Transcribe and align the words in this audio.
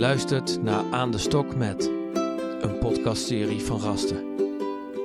luistert 0.00 0.62
naar 0.62 0.84
Aan 0.90 1.10
de 1.10 1.18
Stok 1.18 1.56
met, 1.56 1.90
een 2.60 2.78
podcastserie 2.78 3.60
van 3.60 3.80
Rasten. 3.80 4.24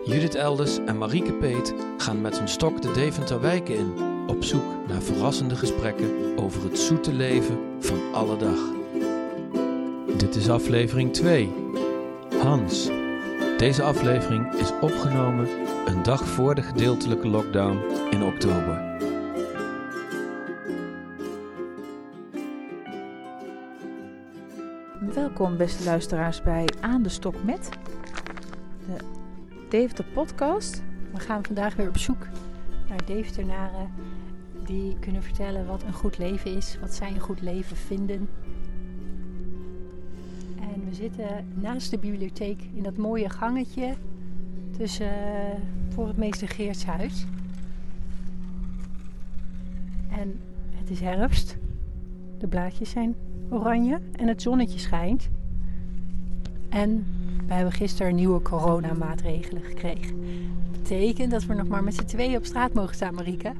Judith 0.05 0.35
Elders 0.35 0.77
en 0.85 0.97
Marieke 0.97 1.33
Peet 1.33 1.73
gaan 1.97 2.21
met 2.21 2.37
hun 2.37 2.47
stok 2.47 2.81
de 2.81 2.91
Deventer 2.91 3.41
wijken 3.41 3.75
in, 3.75 3.93
op 4.27 4.43
zoek 4.43 4.87
naar 4.87 5.01
verrassende 5.01 5.55
gesprekken 5.55 6.37
over 6.37 6.63
het 6.63 6.79
zoete 6.79 7.13
leven 7.13 7.57
van 7.79 8.13
alle 8.13 8.37
dag. 8.37 8.59
Dit 10.17 10.35
is 10.35 10.49
aflevering 10.49 11.13
2. 11.13 11.53
Hans. 12.41 12.89
Deze 13.57 13.83
aflevering 13.83 14.53
is 14.53 14.71
opgenomen 14.81 15.47
een 15.85 16.03
dag 16.03 16.27
voor 16.27 16.55
de 16.55 16.61
gedeeltelijke 16.61 17.27
lockdown 17.27 17.79
in 18.09 18.23
oktober. 18.23 18.94
Welkom 25.37 25.57
beste 25.57 25.83
luisteraars 25.83 26.41
bij 26.41 26.67
Aan 26.81 27.03
de 27.03 27.09
Stok 27.09 27.43
met 27.43 27.69
de 28.87 28.97
Deventer 29.69 30.05
podcast. 30.13 30.83
We 31.13 31.19
gaan 31.19 31.45
vandaag 31.45 31.75
weer 31.75 31.87
op 31.87 31.97
zoek 31.97 32.27
naar 32.89 33.05
Deventenaren 33.05 33.91
die 34.65 34.99
kunnen 34.99 35.23
vertellen 35.23 35.65
wat 35.65 35.83
een 35.83 35.93
goed 35.93 36.17
leven 36.17 36.55
is, 36.55 36.77
wat 36.81 36.93
zij 36.93 37.11
een 37.11 37.19
goed 37.19 37.41
leven 37.41 37.77
vinden. 37.77 38.29
En 40.59 40.85
we 40.89 40.93
zitten 40.93 41.47
naast 41.53 41.91
de 41.91 41.97
bibliotheek 41.97 42.61
in 42.73 42.83
dat 42.83 42.97
mooie 42.97 43.29
gangetje 43.29 43.93
tussen, 44.77 45.13
voor 45.89 46.07
het 46.07 46.17
meester 46.17 46.47
Geertshuis. 46.47 47.25
En 50.09 50.39
het 50.75 50.89
is 50.89 50.99
herfst. 50.99 51.57
De 52.37 52.47
blaadjes 52.47 52.89
zijn 52.89 53.15
oranje 53.49 54.01
en 54.11 54.27
het 54.27 54.41
zonnetje 54.41 54.79
schijnt. 54.79 55.29
En 56.69 57.05
we 57.47 57.53
hebben 57.53 57.73
gisteren 57.73 58.15
nieuwe 58.15 58.41
coronamaatregelen 58.41 59.63
gekregen. 59.63 60.21
Dat 60.71 60.81
betekent 60.81 61.31
dat 61.31 61.45
we 61.45 61.53
nog 61.53 61.67
maar 61.67 61.83
met 61.83 61.95
z'n 61.95 62.03
tweeën 62.03 62.37
op 62.37 62.45
straat 62.45 62.73
mogen 62.73 62.95
staan, 62.95 63.13
Marieke. 63.13 63.51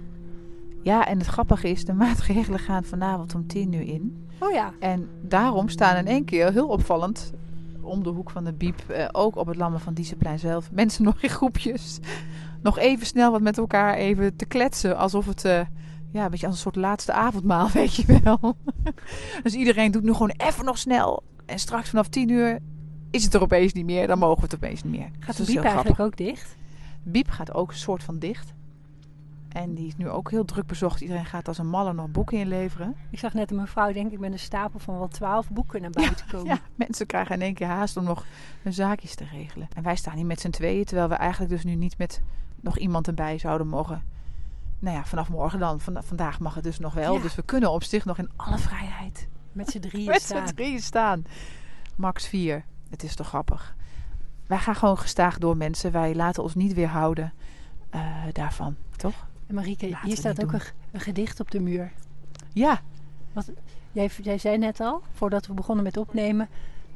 Ja, 0.81 1.07
en 1.07 1.17
het 1.17 1.27
grappige 1.27 1.69
is, 1.69 1.85
de 1.85 1.93
maatregelen 2.05 2.59
gaan 2.59 2.83
vanavond 2.83 3.35
om 3.35 3.47
10 3.47 3.73
uur 3.73 3.87
in. 3.87 4.27
Oh 4.39 4.51
ja. 4.51 4.73
En 4.79 5.09
daarom 5.21 5.69
staan 5.69 5.95
in 5.95 6.07
één 6.07 6.25
keer, 6.25 6.51
heel 6.51 6.67
opvallend, 6.67 7.33
om 7.81 8.03
de 8.03 8.09
hoek 8.09 8.29
van 8.29 8.43
de 8.43 8.53
biep, 8.53 8.79
eh, 8.89 9.07
ook 9.11 9.35
op 9.35 9.47
het 9.47 9.55
Lammen 9.55 9.79
van 9.79 9.93
Dieseplein 9.93 10.39
zelf, 10.39 10.71
mensen 10.71 11.03
nog 11.03 11.21
in 11.21 11.29
groepjes. 11.29 11.99
Nog 12.61 12.79
even 12.79 13.05
snel 13.05 13.31
wat 13.31 13.41
met 13.41 13.57
elkaar 13.57 13.93
even 13.95 14.35
te 14.35 14.45
kletsen, 14.45 14.97
alsof 14.97 15.25
het... 15.25 15.45
eh, 15.45 15.59
ja, 16.15 16.25
een 16.25 16.31
beetje 16.31 16.45
als 16.45 16.55
een 16.55 16.61
soort 16.61 16.75
laatste 16.75 17.13
avondmaal, 17.13 17.69
weet 17.81 17.95
je 17.95 18.19
wel. 18.23 18.55
dus 19.43 19.53
iedereen 19.53 19.91
doet 19.91 20.03
nu 20.03 20.11
gewoon 20.11 20.33
even 20.37 20.65
nog 20.65 20.77
snel. 20.77 21.23
En 21.45 21.59
straks 21.59 21.89
vanaf 21.89 22.07
10 22.07 22.29
uur 22.29 22.59
is 23.11 23.23
het 23.23 23.33
er 23.33 23.41
opeens 23.41 23.73
niet 23.73 23.85
meer. 23.85 24.07
Dan 24.07 24.19
mogen 24.19 24.37
we 24.37 24.43
het 24.43 24.55
opeens 24.55 24.83
niet 24.83 24.99
meer. 24.99 25.09
Gaat 25.19 25.37
de 25.37 25.45
biep 25.45 25.63
eigenlijk 25.63 25.99
ook 25.99 26.17
dicht? 26.17 26.57
Biep 27.03 27.29
gaat 27.29 27.53
ook 27.53 27.69
een 27.69 27.77
soort 27.77 28.03
van 28.03 28.19
dicht. 28.19 28.53
En 29.49 29.73
die 29.73 29.87
is 29.87 29.95
nu 29.97 30.09
ook 30.09 30.31
heel 30.31 30.45
druk 30.45 30.65
bezocht. 30.65 31.01
Iedereen 31.01 31.25
gaat 31.25 31.47
als 31.47 31.57
een 31.57 31.69
malle 31.69 31.93
nog 31.93 32.11
boeken 32.11 32.37
inleveren. 32.37 32.95
Ik 33.09 33.19
zag 33.19 33.33
net 33.33 33.51
een 33.51 33.57
mevrouw, 33.57 33.93
denk 33.93 34.11
ik, 34.11 34.19
met 34.19 34.31
een 34.31 34.39
stapel 34.39 34.79
van 34.79 34.97
wel 34.97 35.07
twaalf 35.07 35.49
boeken 35.49 35.81
naar 35.81 35.89
buiten 35.89 36.27
komen. 36.27 36.47
Ja, 36.47 36.59
mensen 36.75 37.05
krijgen 37.05 37.35
in 37.35 37.41
één 37.41 37.53
keer 37.53 37.67
haast 37.67 37.97
om 37.97 38.03
nog 38.03 38.25
hun 38.61 38.73
zaakjes 38.73 39.15
te 39.15 39.25
regelen. 39.31 39.67
En 39.73 39.83
wij 39.83 39.95
staan 39.95 40.15
hier 40.15 40.25
met 40.25 40.39
z'n 40.39 40.49
tweeën. 40.49 40.85
Terwijl 40.85 41.09
we 41.09 41.15
eigenlijk 41.15 41.51
dus 41.51 41.63
nu 41.63 41.75
niet 41.75 41.97
met 41.97 42.21
nog 42.61 42.77
iemand 42.77 43.07
erbij 43.07 43.37
zouden 43.37 43.67
mogen. 43.67 44.03
Nou 44.85 44.97
ja, 44.97 45.05
vanaf 45.05 45.29
morgen 45.29 45.59
dan. 45.59 45.79
Van, 45.79 46.03
vandaag 46.03 46.39
mag 46.39 46.55
het 46.55 46.63
dus 46.63 46.79
nog 46.79 46.93
wel. 46.93 47.15
Ja. 47.15 47.21
Dus 47.21 47.35
we 47.35 47.41
kunnen 47.41 47.71
op 47.71 47.83
zich 47.83 48.05
nog 48.05 48.17
in 48.17 48.29
alle 48.35 48.57
vrijheid 48.57 49.27
Met 49.51 49.69
z'n 49.69 49.79
drieën 49.79 50.05
met 50.05 50.21
staan. 50.21 50.47
z'n 50.47 50.53
drieën 50.53 50.79
staan. 50.79 51.25
Max 51.95 52.27
4. 52.27 52.65
Het 52.89 53.03
is 53.03 53.15
toch 53.15 53.27
grappig. 53.27 53.75
Wij 54.47 54.57
gaan 54.57 54.75
gewoon 54.75 54.97
gestaag 54.97 55.37
door 55.37 55.57
mensen. 55.57 55.91
Wij 55.91 56.15
laten 56.15 56.43
ons 56.43 56.55
niet 56.55 56.73
weerhouden 56.73 57.33
eh 57.89 58.23
daarvan. 58.31 58.75
Toch? 58.95 59.27
En 59.47 59.55
Marieke, 59.55 59.89
Laten 59.89 60.07
hier 60.07 60.17
staat 60.17 60.43
ook 60.43 60.51
een, 60.51 60.61
een 60.91 60.99
gedicht 60.99 61.39
op 61.39 61.51
de 61.51 61.59
muur. 61.59 61.91
Ja. 62.53 62.81
Jij, 63.91 64.09
jij 64.21 64.37
zei 64.37 64.57
net 64.57 64.79
al, 64.79 65.01
voordat 65.13 65.47
we 65.47 65.53
begonnen 65.53 65.83
met 65.83 65.97
opnemen, 65.97 66.49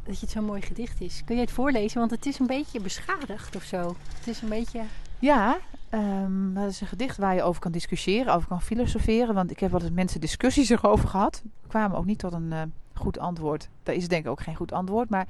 dat 0.03 0.19
je 0.19 0.25
het 0.25 0.36
zo'n 0.36 0.46
mooi 0.46 0.62
gedicht 0.62 1.02
is. 1.02 1.22
Kun 1.25 1.36
je 1.36 1.42
het 1.42 1.52
voorlezen? 1.52 2.00
Want 2.00 2.12
het 2.12 2.25
is 2.25 2.40
een 2.40 2.47
beetje 2.47 2.81
beschadigd 2.81 3.56
of 3.56 3.63
zo. 3.63 3.96
Het 4.18 4.28
is 4.28 4.42
een 4.42 4.50
beetje... 4.50 4.81
Ja. 5.19 5.58
Ehm, 5.89 6.53
dat 6.53 6.69
is 6.69 6.81
een 6.81 6.88
gedicht 6.88 7.17
waar 7.17 7.35
je 7.35 7.44
over 7.44 7.61
kan 7.61 7.72
discussiëren. 7.72 8.33
Over 8.33 8.47
kan 8.47 8.61
filosoferen. 8.61 9.35
Want 9.35 9.51
ik 9.51 9.59
heb 9.59 9.72
wel 9.72 9.81
eens 9.81 9.91
mensen 9.91 10.22
discussies 10.22 10.69
erover 10.79 11.07
gehad. 11.09 11.44
Kwamen 11.67 11.97
ook 11.97 12.05
niet 12.05 12.19
tot 12.19 12.33
een 12.33 12.53
eh, 12.53 12.61
goed 12.94 13.19
antwoord. 13.19 13.69
Daar 13.83 13.95
is 13.95 14.07
denk 14.07 14.25
ik 14.25 14.31
ook 14.31 14.41
geen 14.41 14.55
goed 14.55 14.72
antwoord. 14.72 15.09
Maar 15.09 15.27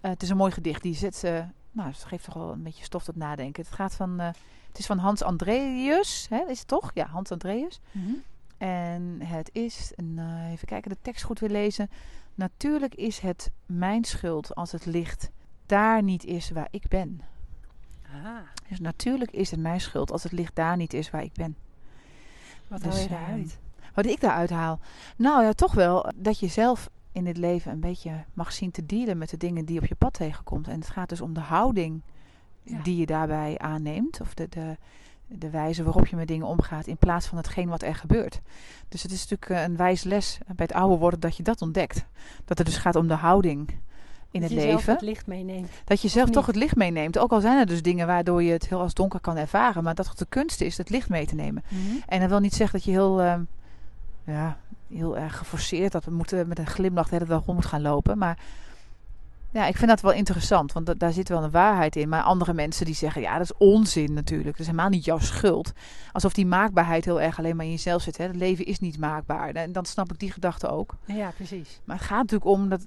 eh, 0.00 0.10
het 0.10 0.22
is 0.22 0.28
een 0.28 0.36
mooi 0.36 0.52
gedicht. 0.52 0.82
Die 0.82 0.94
zet, 0.94 1.24
eh, 1.24 1.44
nou, 1.70 1.88
het 1.88 2.04
geeft 2.04 2.24
toch 2.24 2.34
wel 2.34 2.52
een 2.52 2.62
beetje 2.62 2.84
stof 2.84 3.04
tot 3.04 3.16
nadenken. 3.16 3.62
Het 3.64 3.74
gaat 3.74 3.94
van... 3.94 4.20
eh, 4.20 4.28
het 4.68 4.78
is 4.82 4.88
van 4.88 4.98
Hans 4.98 5.22
Andreas, 5.22 6.26
hè, 6.30 6.44
is 6.48 6.58
het 6.58 6.68
toch? 6.68 6.90
Ja, 6.94 7.06
Hans 7.06 7.30
Andreas. 7.32 7.80
En 8.58 9.18
het 9.24 9.50
is, 9.52 9.92
en, 9.96 10.14
eh, 10.18 10.52
even 10.52 10.66
kijken, 10.66 10.90
de 10.90 10.96
tekst 11.02 11.24
goed 11.24 11.38
weer 11.40 11.50
lezen. 11.50 11.90
Natuurlijk 12.34 12.94
is 12.94 13.18
het 13.18 13.50
mijn 13.66 14.04
schuld 14.04 14.54
als 14.54 14.72
het 14.72 14.86
licht 14.86 15.30
daar 15.66 16.02
niet 16.02 16.24
is 16.24 16.50
waar 16.50 16.68
ik 16.70 16.88
ben. 16.88 17.20
Ah, 18.24 18.36
Dus 18.68 18.80
natuurlijk 18.80 19.30
is 19.30 19.50
het 19.50 19.60
mijn 19.60 19.80
schuld 19.80 20.10
als 20.12 20.22
het 20.22 20.32
licht 20.32 20.54
daar 20.56 20.76
niet 20.76 20.92
is 20.94 21.10
waar 21.10 21.22
ik 21.22 21.32
ben. 21.32 21.56
wat 22.68 22.82
Dus, 22.82 22.92
haal 22.94 23.02
je 23.02 23.08
ehm, 23.08 23.20
daaruit? 23.24 23.58
Wat 23.94 24.06
ik 24.06 24.20
daaruit 24.20 24.50
haal? 24.50 24.78
Nou 25.16 25.42
ja, 25.44 25.52
toch 25.52 25.72
wel 25.74 26.12
dat 26.16 26.38
je 26.38 26.46
zelf 26.46 26.90
in 27.12 27.24
dit 27.24 27.36
leven 27.36 27.72
een 27.72 27.80
beetje 27.80 28.24
mag 28.32 28.52
zien 28.52 28.70
te 28.70 28.86
dealen 28.86 29.18
met 29.18 29.30
de 29.30 29.36
dingen 29.36 29.64
die 29.64 29.78
op 29.78 29.86
je 29.86 29.94
pad 29.94 30.12
tegenkomt. 30.12 30.68
En 30.68 30.78
het 30.80 30.88
gaat 30.90 31.08
dus 31.08 31.20
om 31.20 31.34
de 31.34 31.40
houding 31.40 32.02
Ja. 32.62 32.82
die 32.82 32.96
je 32.96 33.06
daarbij 33.06 33.58
aanneemt. 33.58 34.20
Of 34.20 34.34
de, 34.34 34.48
de, 34.48 34.76
de 35.26 35.50
wijze 35.50 35.82
waarop 35.84 36.06
je 36.06 36.16
met 36.16 36.28
dingen 36.28 36.46
omgaat 36.46 36.86
in 36.86 36.96
plaats 36.96 37.26
van 37.26 37.38
hetgeen 37.38 37.68
wat 37.68 37.82
er 37.82 37.94
gebeurt. 37.94 38.40
Dus 38.88 39.02
het 39.02 39.12
is 39.12 39.28
natuurlijk 39.28 39.68
een 39.68 39.76
wijs 39.76 40.02
les 40.02 40.38
bij 40.46 40.66
het 40.68 40.72
oude 40.72 40.96
worden 40.96 41.20
dat 41.20 41.36
je 41.36 41.42
dat 41.42 41.62
ontdekt. 41.62 42.06
Dat 42.44 42.58
het 42.58 42.66
dus 42.66 42.76
gaat 42.76 42.96
om 42.96 43.08
de 43.08 43.14
houding 43.14 43.68
in 44.34 44.40
dat 44.40 44.50
het 44.50 44.58
je 44.58 44.64
zelf 44.66 44.76
leven. 44.76 44.92
het 44.92 45.02
licht 45.02 45.26
meeneemt. 45.26 45.68
Dat 45.84 46.00
je 46.02 46.08
zelf 46.08 46.30
toch 46.30 46.46
het 46.46 46.56
licht 46.56 46.76
meeneemt. 46.76 47.18
Ook 47.18 47.32
al 47.32 47.40
zijn 47.40 47.58
er 47.58 47.66
dus 47.66 47.82
dingen 47.82 48.06
waardoor 48.06 48.42
je 48.42 48.52
het 48.52 48.68
heel 48.68 48.80
als 48.80 48.94
donker 48.94 49.20
kan 49.20 49.36
ervaren. 49.36 49.84
Maar 49.84 49.94
dat 49.94 50.08
het 50.08 50.18
de 50.18 50.26
kunst 50.28 50.60
is 50.60 50.76
het 50.76 50.90
licht 50.90 51.08
mee 51.08 51.26
te 51.26 51.34
nemen. 51.34 51.62
En 52.06 52.20
dat 52.20 52.28
wil 52.28 52.38
niet 52.40 52.54
zeggen 52.54 52.78
dat 52.78 52.86
je 52.86 52.90
heel, 52.92 53.20
ehm, 53.20 53.42
ja, 54.24 54.56
heel 54.88 55.18
erg 55.18 55.36
geforceerd 55.36 55.92
dat 55.92 56.04
we 56.04 56.10
moeten 56.10 56.48
met 56.48 56.58
een 56.58 56.66
glimlach 56.66 57.08
de 57.08 57.14
hele 57.14 57.26
dag 57.28 57.44
rond 57.44 57.58
moet 57.58 57.66
gaan 57.66 57.82
lopen. 57.82 58.18
Maar 58.18 58.38
ja, 59.52 59.66
ik 59.66 59.76
vind 59.76 59.88
dat 59.90 60.00
wel 60.00 60.12
interessant, 60.12 60.72
want 60.72 60.86
da- 60.86 60.94
daar 60.94 61.12
zit 61.12 61.28
wel 61.28 61.42
een 61.44 61.50
waarheid 61.50 61.96
in. 61.96 62.08
Maar 62.08 62.22
andere 62.22 62.52
mensen 62.52 62.86
die 62.86 62.94
zeggen, 62.94 63.22
ja, 63.22 63.32
dat 63.32 63.42
is 63.50 63.56
onzin 63.58 64.12
natuurlijk. 64.12 64.50
Dat 64.50 64.60
is 64.60 64.66
helemaal 64.66 64.88
niet 64.88 65.04
jouw 65.04 65.18
schuld. 65.18 65.72
Alsof 66.12 66.32
die 66.32 66.46
maakbaarheid 66.46 67.04
heel 67.04 67.20
erg 67.20 67.38
alleen 67.38 67.56
maar 67.56 67.64
in 67.64 67.70
jezelf 67.70 68.02
zit. 68.02 68.16
Hè? 68.16 68.24
Het 68.26 68.36
leven 68.36 68.64
is 68.66 68.78
niet 68.78 68.98
maakbaar. 68.98 69.48
En 69.50 69.72
dan 69.72 69.84
snap 69.84 70.12
ik 70.12 70.18
die 70.18 70.30
gedachte 70.32 70.68
ook. 70.68 70.94
Ja, 71.04 71.30
precies. 71.36 71.80
Maar 71.84 71.96
het 71.96 72.06
gaat 72.06 72.18
natuurlijk 72.18 72.50
om 72.50 72.68
dat 72.68 72.86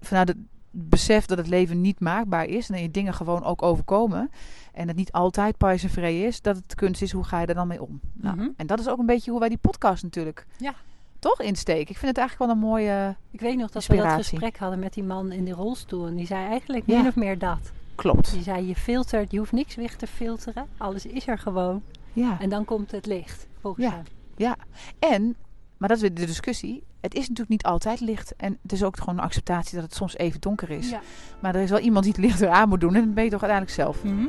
vanuit 0.00 0.28
het 0.28 0.36
besef 0.70 1.26
dat 1.26 1.38
het 1.38 1.46
leven 1.48 1.80
niet 1.80 2.00
maakbaar 2.00 2.44
is. 2.44 2.68
En 2.68 2.74
dat 2.74 2.82
je 2.82 2.90
dingen 2.90 3.14
gewoon 3.14 3.44
ook 3.44 3.62
overkomen. 3.62 4.30
En 4.72 4.88
het 4.88 4.96
niet 4.96 5.12
altijd 5.12 5.56
en 5.58 5.78
vrij 5.90 6.20
is. 6.22 6.40
Dat 6.42 6.56
het 6.56 6.74
kunst 6.74 7.02
is, 7.02 7.12
hoe 7.12 7.24
ga 7.24 7.40
je 7.40 7.46
er 7.46 7.54
dan 7.54 7.68
mee 7.68 7.82
om? 7.82 8.00
Nou, 8.12 8.36
Mhm. 8.36 8.48
En 8.56 8.66
dat 8.66 8.80
is 8.80 8.88
ook 8.88 8.98
een 8.98 9.06
beetje 9.06 9.30
hoe 9.30 9.40
wij 9.40 9.48
die 9.48 9.58
podcast 9.58 10.02
natuurlijk 10.02 10.46
Ja. 10.58 10.74
toch 11.18 11.40
insteken. 11.40 11.90
Ik 11.90 11.96
vind 11.98 12.16
het 12.16 12.18
eigenlijk 12.18 12.50
wel 12.50 12.60
een 12.62 12.70
mooie... 12.70 13.16
Ik 13.30 13.40
weet 13.40 13.56
nog 13.56 13.70
dat 13.70 13.86
we 13.86 13.96
dat 13.96 14.12
gesprek 14.12 14.58
hadden 14.58 14.78
met 14.78 14.94
die 14.94 15.04
man 15.04 15.32
in 15.32 15.44
die 15.44 15.54
rolstoel. 15.54 16.06
En 16.06 16.14
die 16.16 16.26
zei 16.26 16.46
eigenlijk 16.48 16.86
Ja. 16.86 16.96
min 16.98 17.06
of 17.06 17.16
meer 17.16 17.38
dat. 17.38 17.72
Klopt. 17.94 18.32
Die 18.32 18.42
zei, 18.42 18.66
je 18.66 18.74
filtert, 18.76 19.30
je 19.30 19.38
hoeft 19.38 19.52
niks 19.52 19.74
weg 19.74 19.96
te 19.96 20.06
filteren. 20.06 20.66
Alles 20.76 21.06
is 21.06 21.26
er 21.26 21.38
gewoon. 21.38 21.82
Ja. 22.12 22.40
En 22.40 22.48
dan 22.48 22.64
komt 22.64 22.90
het 22.90 23.06
licht, 23.06 23.46
volgens 23.60 23.84
Ja. 23.86 23.90
hem. 23.92 24.02
ja. 24.36 24.56
En, 24.98 25.36
maar 25.76 25.88
dat 25.88 25.96
is 25.96 26.02
weer 26.02 26.14
de 26.14 26.26
discussie. 26.26 26.82
Het 27.06 27.14
is 27.14 27.20
natuurlijk 27.20 27.48
niet 27.48 27.62
altijd 27.62 28.00
licht. 28.00 28.36
En 28.36 28.58
het 28.62 28.72
is 28.72 28.82
ook 28.82 28.98
gewoon 28.98 29.18
een 29.18 29.24
acceptatie 29.24 29.74
dat 29.74 29.84
het 29.84 29.94
soms 29.94 30.16
even 30.16 30.40
donker 30.40 30.70
is. 30.70 30.90
Ja. 30.90 31.00
Maar 31.40 31.54
er 31.54 31.62
is 31.62 31.70
wel 31.70 31.78
iemand 31.78 32.04
die 32.04 32.12
het 32.12 32.22
licht 32.22 32.40
eraan 32.40 32.68
moet 32.68 32.80
doen. 32.80 32.94
En 32.94 33.04
dat 33.04 33.14
ben 33.14 33.24
je 33.24 33.30
toch 33.30 33.42
uiteindelijk 33.42 33.80
zelf. 33.80 34.04
Mhm. 34.04 34.26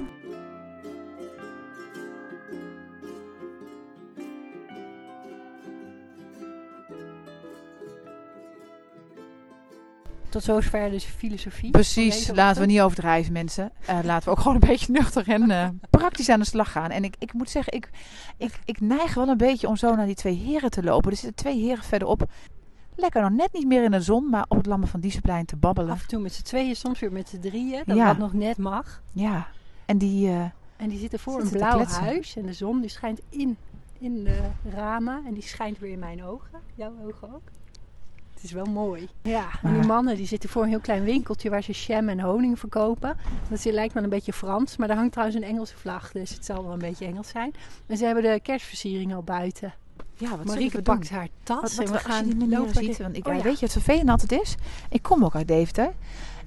Tot 10.29 10.43
zover 10.43 10.89
dus 10.89 11.03
filosofie. 11.03 11.71
Precies, 11.71 12.31
laten 12.33 12.61
we 12.61 12.67
niet 12.67 12.81
overdrijven 12.81 13.33
mensen. 13.33 13.71
Eh, 13.85 13.99
laten 14.03 14.23
we 14.23 14.35
ook 14.35 14.39
gewoon 14.39 14.53
een 14.61 14.67
beetje 14.69 14.91
nuchter 14.91 15.27
en 15.27 15.51
eh, 15.51 15.67
praktisch 15.89 16.29
aan 16.29 16.39
de 16.39 16.45
slag 16.45 16.71
gaan. 16.71 16.89
En 16.89 17.03
ik, 17.03 17.15
ik 17.19 17.33
moet 17.33 17.49
zeggen, 17.49 17.73
ik, 17.73 17.89
ik, 18.37 18.59
ik 18.65 18.79
neig 18.79 19.13
wel 19.13 19.27
een 19.27 19.37
beetje 19.37 19.67
om 19.67 19.75
zo 19.75 19.95
naar 19.95 20.05
die 20.05 20.15
twee 20.15 20.35
heren 20.35 20.69
te 20.69 20.83
lopen. 20.83 21.11
Er 21.11 21.17
zitten 21.17 21.35
twee 21.35 21.59
heren 21.59 21.83
verderop. 21.83 22.29
Lekker 22.99 23.21
nog 23.21 23.31
net 23.31 23.53
niet 23.53 23.65
meer 23.67 23.83
in 23.83 23.91
de 23.91 24.01
zon, 24.01 24.29
maar 24.29 24.45
op 24.47 24.57
het 24.57 24.65
Lammen 24.65 24.87
van 24.87 24.99
Dieseplein 24.99 25.45
te 25.45 25.55
babbelen. 25.55 25.91
Af 25.91 26.01
en 26.01 26.07
toe 26.07 26.19
met 26.21 26.33
z'n 26.33 26.43
tweeën, 26.43 26.75
soms 26.75 26.99
weer 26.99 27.11
met 27.11 27.29
z'n 27.29 27.39
drieën. 27.39 27.83
Dat 27.85 27.95
Ja. 27.95 28.05
wat 28.07 28.17
nog 28.17 28.33
net 28.33 28.57
mag. 28.57 29.01
Ja, 29.11 29.47
en 29.85 29.97
die... 29.97 30.27
eh, 30.29 30.43
En 30.77 30.89
die 30.89 30.99
zitten 30.99 31.19
voor 31.19 31.41
een 31.41 31.49
blauw 31.49 31.83
huis. 31.85 32.35
En 32.35 32.45
de 32.45 32.53
zon 32.53 32.79
die 32.81 32.89
schijnt 32.89 33.21
in, 33.29 33.57
in 33.99 34.23
de 34.23 34.39
ramen. 34.69 35.21
En 35.25 35.33
die 35.33 35.43
schijnt 35.43 35.79
weer 35.79 35.91
in 35.91 35.99
mijn 35.99 36.23
ogen. 36.23 36.59
Jouw 36.75 36.93
ogen 37.07 37.33
ook. 37.35 37.41
Het 38.33 38.43
is 38.45 38.51
wel 38.51 38.65
mooi. 38.65 39.09
Ja, 39.21 39.47
en 39.63 39.73
die 39.73 39.87
mannen 39.87 40.15
die 40.15 40.27
zitten 40.27 40.49
voor 40.49 40.63
een 40.63 40.69
heel 40.69 40.79
klein 40.79 41.03
winkeltje 41.03 41.49
waar 41.49 41.61
ze 41.63 41.71
jam 41.71 42.09
en 42.09 42.19
honing 42.19 42.59
verkopen. 42.59 43.17
Dat 43.49 43.65
lijkt 43.65 43.93
wel 43.93 44.03
een 44.03 44.09
beetje 44.09 44.33
Frans, 44.33 44.77
maar 44.77 44.87
daar 44.87 44.97
hangt 44.97 45.11
trouwens 45.11 45.37
een 45.41 45.47
Engelse 45.47 45.77
vlag, 45.77 46.11
dus 46.11 46.29
het 46.33 46.45
zal 46.45 46.63
wel 46.63 46.73
een 46.73 46.79
beetje 46.79 47.05
Engels 47.05 47.27
zijn. 47.29 47.53
En 47.85 47.97
ze 47.97 48.05
hebben 48.05 48.23
de 48.23 48.39
kerstversiering 48.43 49.13
al 49.15 49.23
buiten. 49.23 49.73
Ja, 50.17 50.29
wat 50.37 50.45
Marieke 50.45 50.81
pakt 50.81 51.09
haar 51.09 51.27
tas 51.43 51.75
Wat, 51.75 51.85
en 51.85 51.91
we 51.91 51.99
gaan 51.99 52.49
lopen. 52.49 52.73
ziet, 52.83 52.97
want 52.97 53.15
ik, 53.17 53.27
Oh 53.27 53.35
ja, 53.35 53.41
weet 53.41 53.59
je 53.59 53.65
wat 53.65 53.71
vervelend 53.71 54.09
altijd 54.09 54.41
is? 54.41 54.55
Ik 54.89 55.01
kom 55.01 55.23
ook 55.25 55.35
uit 55.35 55.47
Deventer 55.47 55.93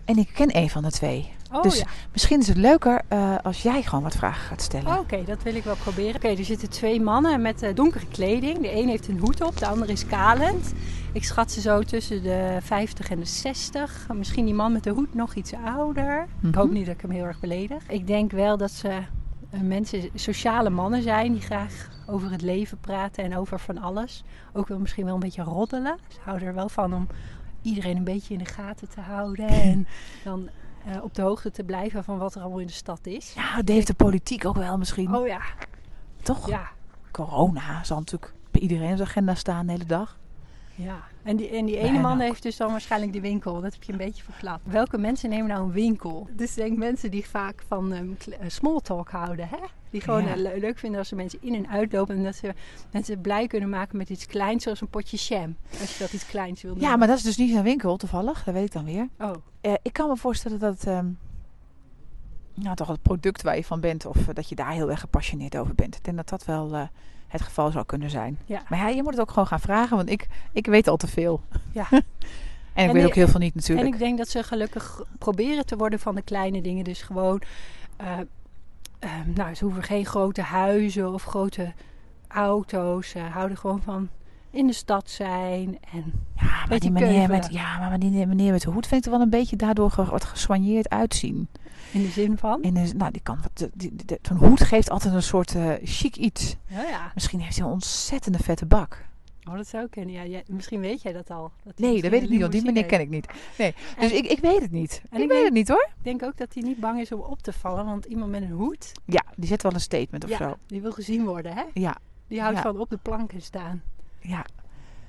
en 0.04 0.16
ik 0.16 0.30
ken 0.34 0.56
een 0.56 0.70
van 0.70 0.82
de 0.82 0.90
twee. 0.90 1.30
Oh 1.52 1.62
dus 1.62 1.78
ja. 1.78 1.84
Misschien 2.12 2.40
is 2.40 2.46
het 2.48 2.56
leuker 2.56 3.02
eh, 3.08 3.36
als 3.42 3.62
jij 3.62 3.82
gewoon 3.82 4.02
wat 4.04 4.16
vragen 4.16 4.46
gaat 4.46 4.62
stellen. 4.62 4.92
Oh, 4.92 4.98
Oké, 4.98 5.24
dat 5.24 5.42
wil 5.42 5.54
ik 5.54 5.64
wel 5.64 5.76
proberen. 5.76 6.14
Oké, 6.14 6.28
er 6.28 6.44
zitten 6.44 6.70
twee 6.70 7.00
mannen 7.00 7.42
met 7.42 7.62
eh, 7.62 7.74
donkere 7.74 8.06
kleding. 8.06 8.58
De 8.60 8.72
een 8.76 8.88
heeft 8.88 9.08
een 9.08 9.18
hoed 9.18 9.42
op, 9.44 9.56
de 9.58 9.66
ander 9.66 9.90
is 9.90 10.06
kalend. 10.06 10.72
Ik 11.12 11.24
schat 11.24 11.52
ze 11.52 11.60
zo 11.60 11.82
tussen 11.82 12.22
de 12.22 12.58
50 12.62 13.10
en 13.10 13.18
de 13.18 13.24
60. 13.24 14.06
Misschien 14.14 14.44
die 14.44 14.54
man 14.54 14.72
met 14.72 14.84
de 14.84 14.90
hoed 14.90 15.14
nog 15.14 15.34
iets 15.34 15.52
ouder. 15.64 16.22
Ik 16.22 16.28
Mhm. 16.48 16.58
hoop 16.58 16.70
niet 16.70 16.86
dat 16.86 16.94
ik 16.94 17.00
hem 17.00 17.10
heel 17.10 17.24
erg 17.24 17.40
beledig. 17.40 17.82
Ik 17.88 18.06
denk 18.06 18.30
wel 18.32 18.56
dat 18.56 18.70
ze 18.70 18.88
eh, 19.50 19.60
mensen, 19.60 20.08
sociale 20.14 20.70
mannen 20.70 21.02
zijn 21.02 21.32
die 21.32 21.40
graag 21.42 21.88
over 22.10 22.30
het 22.30 22.42
leven 22.42 22.78
praten 22.78 23.24
en 23.24 23.36
over 23.36 23.60
van 23.60 23.78
alles. 23.78 24.24
Ook 24.52 24.68
wel 24.68 24.78
misschien 24.78 25.04
wel 25.04 25.14
een 25.14 25.20
beetje 25.20 25.42
roddelen. 25.42 25.98
Ze 26.08 26.18
houden 26.22 26.48
er 26.48 26.54
wel 26.54 26.68
van 26.68 26.94
om 26.94 27.06
iedereen 27.62 27.96
een 27.96 28.04
beetje 28.04 28.32
in 28.32 28.38
de 28.38 28.50
gaten 28.50 28.88
te 28.88 29.00
houden. 29.00 29.48
En 29.70 29.86
dan 30.24 30.48
eh, 30.84 31.02
op 31.02 31.14
de 31.14 31.22
hoogte 31.22 31.50
te 31.50 31.64
blijven 31.64 32.04
van 32.04 32.18
wat 32.18 32.34
er 32.34 32.40
allemaal 32.40 32.58
in 32.60 32.66
de 32.66 32.72
stad 32.72 33.06
is. 33.06 33.32
Ja, 33.32 33.54
het 33.56 33.68
heeft 33.68 33.86
de 33.86 33.94
politiek 33.94 34.44
ook 34.44 34.56
wel 34.56 34.78
misschien. 34.78 35.14
Oh 35.14 35.26
ja, 35.26 35.40
Toch? 36.22 36.48
ja. 36.48 36.70
Corona 37.10 37.84
zal 37.84 37.98
natuurlijk 37.98 38.32
bij 38.50 38.60
iedereen 38.60 38.90
op 38.90 38.96
de 38.96 39.02
agenda 39.02 39.34
staan 39.34 39.66
de 39.66 39.72
hele 39.72 39.86
dag. 39.86 40.18
Ja, 40.74 41.00
en 41.22 41.36
die, 41.36 41.48
en 41.48 41.64
die 41.64 41.76
ene 41.76 41.84
Bijna 41.86 42.00
man 42.00 42.16
ook. 42.16 42.22
heeft 42.22 42.42
dus 42.42 42.56
dan 42.56 42.70
waarschijnlijk 42.70 43.12
de 43.12 43.20
winkel. 43.20 43.60
Dat 43.60 43.72
heb 43.72 43.82
je 43.82 43.92
een 43.92 43.98
beetje 43.98 44.22
verklapt. 44.22 44.60
Welke 44.64 44.98
mensen 44.98 45.30
nemen 45.30 45.48
nou 45.48 45.62
een 45.62 45.72
winkel? 45.72 46.28
Dus 46.32 46.50
ik 46.50 46.56
denk 46.56 46.78
mensen 46.78 47.10
die 47.10 47.28
vaak 47.28 47.62
van 47.66 47.92
ehm, 47.92 48.08
eh, 48.40 48.48
small 48.48 48.80
talk 48.80 49.10
houden. 49.10 49.48
Hè? 49.48 49.58
Die 49.90 50.00
gewoon 50.00 50.22
Ja. 50.24 50.30
eh, 50.30 50.36
le- 50.36 50.56
leuk 50.58 50.78
vinden 50.78 50.98
als 50.98 51.08
ze 51.08 51.14
mensen 51.14 51.38
in 51.42 51.54
en 51.54 51.68
uitlopen. 51.68 52.16
En 52.16 52.24
dat 52.24 52.34
ze 52.34 52.54
mensen 52.92 53.20
blij 53.20 53.46
kunnen 53.46 53.68
maken 53.68 53.96
met 53.96 54.10
iets 54.10 54.26
kleins, 54.26 54.62
zoals 54.62 54.80
een 54.80 54.88
potje 54.88 55.16
jam. 55.16 55.56
Als 55.80 55.92
je 55.96 56.04
dat 56.04 56.12
iets 56.12 56.26
kleins 56.26 56.62
wil 56.62 56.74
Ja, 56.78 56.96
maar 56.96 57.06
dat 57.06 57.16
is 57.16 57.22
dus 57.22 57.36
niet 57.36 57.56
een 57.56 57.62
winkel 57.62 57.96
toevallig. 57.96 58.44
Dat 58.44 58.54
weet 58.54 58.64
ik 58.64 58.72
dan 58.72 58.84
weer. 58.84 59.08
Oh, 59.18 59.32
Eh, 59.60 59.72
ik 59.82 59.92
kan 59.92 60.08
me 60.08 60.16
voorstellen 60.16 60.58
dat 60.58 60.84
ehm, 60.84 61.06
nou, 62.54 62.76
toch 62.76 62.88
het 62.88 63.02
product 63.02 63.42
waar 63.42 63.56
je 63.56 63.64
van 63.64 63.80
bent. 63.80 64.06
Of 64.06 64.16
eh, 64.28 64.34
dat 64.34 64.48
je 64.48 64.54
daar 64.54 64.70
heel 64.72 64.90
erg 64.90 65.00
gepassioneerd 65.00 65.56
over 65.56 65.74
bent. 65.74 65.94
Ik 65.96 66.04
denk 66.04 66.16
dat 66.16 66.28
dat 66.28 66.44
wel 66.44 66.88
het 67.28 67.42
geval 67.42 67.70
zou 67.70 67.84
kunnen 67.84 68.10
zijn. 68.10 68.38
ja. 68.46 68.62
Maar 68.68 68.78
ja, 68.78 68.88
je 68.88 69.02
moet 69.02 69.12
het 69.12 69.20
ook 69.20 69.30
gewoon 69.30 69.46
gaan 69.46 69.60
vragen. 69.60 69.96
Want 69.96 70.10
ik, 70.10 70.26
ik 70.52 70.66
weet 70.66 70.88
al 70.88 70.96
te 70.96 71.06
veel. 71.06 71.40
Ja. 71.72 71.86
en 71.90 71.98
ik 71.98 72.02
En 72.88 72.92
weet 72.92 73.04
ook 73.04 73.14
heel 73.14 73.28
veel 73.28 73.40
niet 73.40 73.54
En 73.54 73.58
natuurlijk. 73.60 73.94
ik 73.94 73.98
denk 74.00 74.18
dat 74.18 74.28
ze 74.28 74.42
gelukkig 74.42 75.02
proberen 75.18 75.66
te 75.66 75.76
worden 75.76 75.98
van 75.98 76.14
de 76.14 76.22
kleine 76.22 76.62
dingen. 76.62 76.84
Dus 76.84 77.02
gewoon, 77.02 77.42
eh, 79.00 79.10
nou, 79.34 79.54
ze 79.54 79.64
hoeven 79.64 79.82
geen 79.82 80.06
grote 80.06 80.42
huizen 80.42 81.12
of 81.12 81.24
grote 81.24 81.72
auto's. 82.28 83.08
Ze 83.08 83.18
houden 83.18 83.56
gewoon 83.56 83.82
van 83.82 84.08
in 84.50 84.66
de 84.66 84.72
stad 84.72 85.10
zijn. 85.10 85.78
En 85.92 86.12
Ja, 86.40 86.66
maar 86.68 86.78
die 86.78 86.90
meneer 86.90 87.28
met, 87.28 87.48
ja, 87.50 87.78
maar 87.78 87.98
die 87.98 88.26
meneer 88.26 88.52
met 88.52 88.62
de 88.62 88.70
hoed 88.70 88.86
vind 88.86 89.00
ik 89.00 89.06
er 89.12 89.16
wel 89.16 89.24
een 89.24 89.30
beetje 89.30 89.56
daardoor 89.56 89.90
ge- 89.90 90.04
wat 90.04 90.24
gesoigneerd 90.24 90.88
uitzien. 90.88 91.48
in 91.92 92.02
de 92.02 92.08
zin 92.08 92.38
van. 92.38 92.62
En 92.62 92.76
is, 92.76 92.92
nou, 92.92 93.10
die 93.12 93.20
kan 93.22 93.38
wat, 93.42 93.68
zo'n 94.22 94.36
hoed 94.36 94.60
geeft 94.60 94.90
altijd 94.90 95.14
een 95.14 95.22
soort 95.22 95.54
eh, 95.54 95.72
chic 95.84 96.16
iets. 96.16 96.56
Ja, 96.66 96.82
ja. 96.82 97.10
Misschien 97.14 97.40
heeft 97.40 97.56
hij 97.56 97.66
een 97.66 97.72
ontzettende 97.72 98.38
vette 98.38 98.66
bak. 98.66 99.04
Oh, 99.50 99.56
dat 99.56 99.66
zou 99.66 99.88
kunnen. 99.88 100.14
Ja, 100.14 100.24
jij- 100.26 100.44
misschien 100.48 100.80
weet 100.80 101.02
jij 101.02 101.12
dat 101.12 101.30
al. 101.30 101.50
Dat 101.64 101.78
Nee, 101.78 102.02
dat 102.02 102.10
weet 102.10 102.22
ik 102.22 102.28
niet, 102.28 102.40
want 102.40 102.52
die 102.52 102.62
meneer 102.64 102.86
ken 102.86 103.00
ik 103.00 103.08
niet. 103.08 103.26
Nee, 103.58 103.74
dus 103.98 104.10
En- 104.10 104.16
ik, 104.16 104.24
ik 104.26 104.38
weet 104.38 104.60
het 104.62 104.70
niet. 104.70 105.02
En 105.10 105.16
ik 105.16 105.22
ik 105.22 105.28
weet 105.28 105.28
denk- 105.28 105.44
het 105.44 105.52
niet 105.52 105.68
hoor. 105.68 105.88
Ik 105.96 106.04
denk 106.04 106.22
ook 106.22 106.36
dat 106.36 106.54
hij 106.54 106.62
niet 106.62 106.80
bang 106.80 107.00
is 107.00 107.12
om 107.12 107.20
op 107.20 107.42
te 107.42 107.52
vallen. 107.52 107.84
Want 107.84 108.04
iemand 108.04 108.30
met 108.30 108.42
een 108.42 108.50
hoed, 108.50 108.92
Ja, 109.04 109.24
die 109.36 109.46
zet 109.48 109.62
wel 109.62 109.72
een 109.72 109.80
statement 109.80 110.24
of 110.24 110.30
ja, 110.30 110.36
zo. 110.36 110.56
die 110.66 110.80
wil 110.80 110.92
gezien 110.92 111.24
worden. 111.24 111.52
Hè? 111.54 111.62
Ja, 111.74 111.96
Die 112.28 112.40
houdt 112.40 112.56
Ja. 112.56 112.62
van 112.62 112.78
op 112.80 112.90
de 112.90 112.96
planken 112.96 113.42
staan. 113.42 113.82
ja. 114.20 114.44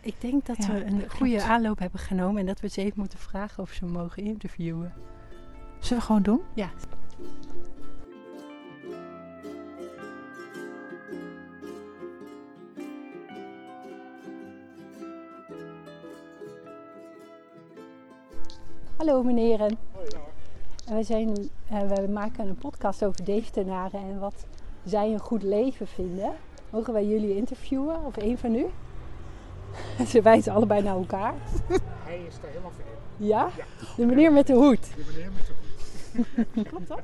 Ik 0.01 0.15
denk 0.19 0.45
dat 0.45 0.57
Ja, 0.57 0.67
we 0.73 0.83
een 0.85 0.97
klopt. 0.97 1.13
goede 1.13 1.43
aanloop 1.43 1.79
hebben 1.79 1.99
genomen. 1.99 2.39
En 2.39 2.45
dat 2.45 2.59
we 2.59 2.67
ze 2.67 2.81
even 2.81 2.99
moeten 2.99 3.19
vragen 3.19 3.63
of 3.63 3.71
ze 3.71 3.85
mogen 3.85 4.23
interviewen. 4.23 4.93
Zullen 5.79 5.97
we 5.99 6.05
gewoon 6.05 6.21
doen? 6.21 6.41
Ja. 6.55 6.69
Hallo 19.01 19.23
meneren. 19.23 19.77
En 20.85 20.95
we, 20.95 21.03
zijn, 21.03 21.49
eh, 21.69 21.87
we 21.87 22.07
maken 22.07 22.47
een 22.47 22.55
podcast 22.55 23.05
over 23.05 23.25
Deventenaren 23.25 23.99
en 23.99 24.19
wat 24.19 24.45
zij 24.83 25.13
een 25.13 25.19
goed 25.19 25.43
leven 25.43 25.87
vinden. 25.87 26.33
Mogen 26.69 26.93
wij 26.93 27.05
jullie 27.05 27.35
interviewen 27.35 28.05
of 28.05 28.17
een 28.17 28.37
van 28.37 28.55
u? 28.55 28.65
Ze 30.11 30.21
wijzen 30.21 30.53
allebei 30.53 30.81
naar 30.81 30.95
elkaar. 30.95 31.33
Hij 32.03 32.25
is 32.27 32.39
daar 32.41 32.49
helemaal 32.49 32.71
voor 32.71 32.83
in. 33.19 33.27
Ja? 33.27 33.49
De 33.97 34.05
meneer 34.05 34.33
met 34.33 34.47
de 34.47 34.53
hoed. 34.53 34.95
De 34.95 35.03
meneer 35.07 35.31
met 35.31 35.45
de 35.45 35.53
hoed. 36.53 36.67
Klopt 36.69 36.87
dat? 36.87 37.01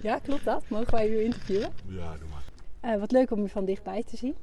Ja, 0.00 0.18
klopt 0.18 0.44
dat? 0.44 0.68
Mogen 0.68 0.92
wij 0.92 1.08
u 1.08 1.20
interviewen? 1.20 1.72
Ja, 1.86 2.16
doe 2.18 2.28
maar. 2.28 2.44
Eh, 2.92 3.00
wat 3.00 3.12
leuk 3.12 3.30
om 3.30 3.44
u 3.44 3.48
van 3.48 3.64
dichtbij 3.64 4.02
te 4.02 4.16
zien. 4.16 4.36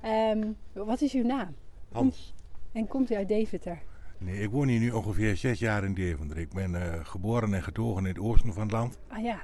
Ehm, 0.00 0.52
wat 0.72 1.00
is 1.00 1.12
uw 1.12 1.24
naam? 1.24 1.54
Hans. 1.92 2.34
En 2.72 2.86
komt 2.86 3.10
u 3.10 3.14
uit 3.14 3.28
Deventer? 3.28 3.82
Nee, 4.18 4.40
ik 4.40 4.50
woon 4.50 4.68
hier 4.68 4.80
nu 4.80 4.90
ongeveer 4.90 5.36
zes 5.36 5.58
jaar 5.58 5.84
in 5.84 5.94
Deventer. 5.94 6.38
Ik 6.38 6.48
ben 6.52 6.74
eh, 6.74 7.04
geboren 7.04 7.54
en 7.54 7.62
getogen 7.62 8.02
in 8.02 8.08
het 8.08 8.18
oosten 8.18 8.52
van 8.52 8.62
het 8.62 8.72
land. 8.72 8.98
Ah 9.08 9.22
ja, 9.22 9.42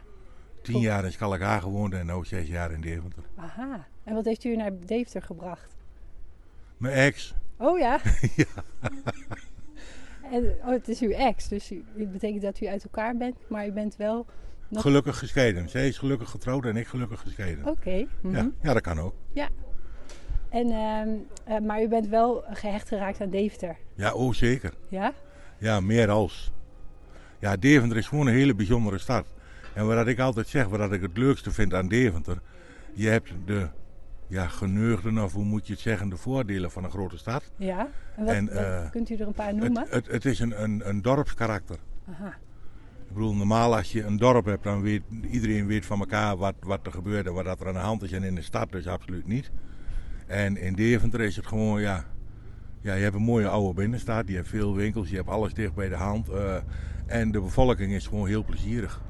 Tien 0.63 0.81
jaar 0.81 1.05
in 1.05 1.13
Schalkhaar 1.13 1.61
gewoond 1.61 1.93
en 1.93 2.07
nu 2.07 2.25
zes 2.25 2.49
jaar 2.49 2.73
in 2.73 2.81
Deventer. 2.81 3.23
aha. 3.37 3.87
En 4.05 4.15
wat 4.15 4.25
heeft 4.25 4.45
u 4.45 4.57
naar 4.57 4.71
Deventer 4.87 5.23
gebracht? 5.23 5.77
Mijn 6.77 6.95
ex, 6.95 7.35
Oh 7.57 7.79
ja? 7.87 8.01
Ja. 8.37 8.45
En, 10.31 10.45
oh, 10.63 10.69
het 10.71 10.89
is 10.89 11.01
uw 11.01 11.11
ex, 11.11 11.49
dus 11.49 11.69
het 11.97 12.13
betekent 12.13 12.43
dat 12.43 12.61
u 12.61 12.67
uit 12.67 12.85
elkaar 12.85 13.17
bent, 13.17 13.37
maar 13.49 13.67
u 13.67 13.73
bent 13.73 13.97
wel... 13.97 14.27
Nog- 14.69 14.83
gelukkig 14.83 15.19
gescheiden. 15.19 15.69
Zij 15.69 15.89
is 15.89 15.99
gelukkig 15.99 16.31
getrouwd 16.31 16.65
en 16.65 16.77
ik 16.77 16.87
gelukkig 16.87 17.21
gescheiden. 17.21 17.67
Oké. 17.67 18.07
mhm. 18.21 18.35
ja, 18.37 18.51
ja, 18.63 18.73
dat 18.73 18.83
kan 18.83 18.99
ook. 19.01 19.15
En, 20.55 20.71
ehm, 20.71 21.09
eh, 21.45 21.67
maar 21.67 21.83
u 21.83 21.89
bent 21.89 22.09
wel 22.09 22.45
gehecht 22.49 22.89
geraakt 22.89 23.21
aan 23.21 23.31
Deventer, 23.31 23.77
Ja, 23.95 24.13
oh 24.13 24.33
zeker. 24.33 24.73
ja? 24.89 25.13
Ja, 25.59 25.81
meer 25.81 26.11
als. 26.11 26.53
Ja, 27.39 27.57
Deventer 27.57 27.97
is 27.97 28.09
gewoon 28.09 28.27
een 28.27 28.35
hele 28.35 28.55
bijzondere 28.55 28.99
stad. 28.99 29.27
En 29.75 29.87
wat 29.87 30.07
ik 30.07 30.19
altijd 30.19 30.49
zeg, 30.49 30.67
wat 30.67 30.93
ik 30.93 31.03
het 31.03 31.17
leukste 31.17 31.51
vind 31.51 31.75
aan 31.75 31.89
Deventer. 31.89 32.41
Je 32.93 33.09
hebt 33.09 33.33
de 33.47 33.69
ja, 34.27 34.47
geneugden, 34.47 35.19
of 35.19 35.33
hoe 35.33 35.45
moet 35.45 35.67
je 35.67 35.73
het 35.73 35.83
zeggen, 35.83 36.09
de 36.09 36.17
voordelen 36.17 36.71
van 36.71 36.85
een 36.85 36.91
grote 36.91 37.19
stad. 37.19 37.51
Ja? 37.57 37.89
En, 38.17 38.25
wat, 38.25 38.35
En, 38.35 38.49
eh, 38.49 38.91
kunt 38.91 39.11
u 39.11 39.15
er 39.15 39.27
een 39.27 39.33
paar 39.33 39.55
noemen? 39.55 39.83
Het, 39.83 39.91
het, 39.91 40.07
het 40.07 40.25
is 40.25 40.41
een, 40.41 40.63
een, 40.63 40.89
een 40.89 41.03
dorpskarakter. 41.03 41.77
Aha. 42.09 42.37
Ik 43.09 43.15
bedoel, 43.15 43.35
normaal 43.35 43.77
als 43.77 43.93
je 43.93 44.03
een 44.03 44.17
dorp 44.17 44.45
hebt, 44.45 44.63
dan 44.65 44.83
weet 44.83 45.03
iedereen 45.31 45.67
weet 45.67 45.87
van 45.87 45.99
elkaar 45.99 46.37
wat, 46.37 46.55
wat 46.61 46.87
er 46.87 46.93
gebeurt 46.93 47.27
en 47.27 47.35
wat 47.35 47.45
dat 47.45 47.61
er 47.61 47.67
aan 47.67 47.73
de 47.75 47.79
hand 47.79 48.03
is. 48.03 48.13
En 48.13 48.23
in 48.23 48.35
de 48.35 48.43
stad 48.43 48.73
dus 48.73 48.87
absoluut 48.87 49.27
niet. 49.27 49.51
En 50.27 50.57
in 50.57 50.75
Deventer 50.75 51.21
is 51.21 51.37
het 51.37 51.47
gewoon, 51.47 51.81
ja, 51.81 52.05
ja 52.81 52.95
je 52.95 53.03
hebt 53.03 53.15
een 53.15 53.23
mooie 53.23 53.49
oude 53.49 53.75
binnenstad. 53.75 54.29
Je 54.29 54.35
hebt 54.35 54.49
veel 54.49 54.75
winkels, 54.75 55.11
je 55.11 55.17
hebt 55.17 55.29
alles 55.29 55.55
dicht 55.55 55.75
bij 55.75 55.89
de 55.89 55.97
hand. 55.97 56.29
eh, 56.29 56.55
en 57.07 57.31
de 57.31 57.41
bevolking 57.41 57.93
is 57.93 58.07
gewoon 58.07 58.27
heel 58.27 58.45
plezierig. 58.45 59.03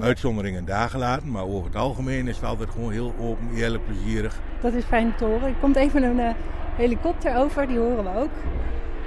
Uitzonderingen 0.00 0.64
daar 0.64 0.88
gelaten, 0.90 1.30
maar 1.30 1.42
over 1.44 1.64
het 1.66 1.76
algemeen 1.76 2.28
is 2.28 2.36
het 2.36 2.44
altijd 2.44 2.70
gewoon 2.70 2.92
heel 2.92 3.14
open, 3.20 3.48
eerlijk, 3.54 3.86
plezierig. 3.86 4.40
Dat 4.60 4.72
is 4.72 4.84
fijn 4.84 5.14
te 5.16 5.24
horen. 5.24 5.48
Er 5.48 5.54
komt 5.60 5.76
even 5.76 6.02
een 6.02 6.18
eh, 6.18 6.34
helikopter 6.76 7.36
over, 7.36 7.66
die 7.66 7.78
horen 7.78 8.04
we 8.04 8.18
ook. 8.20 8.30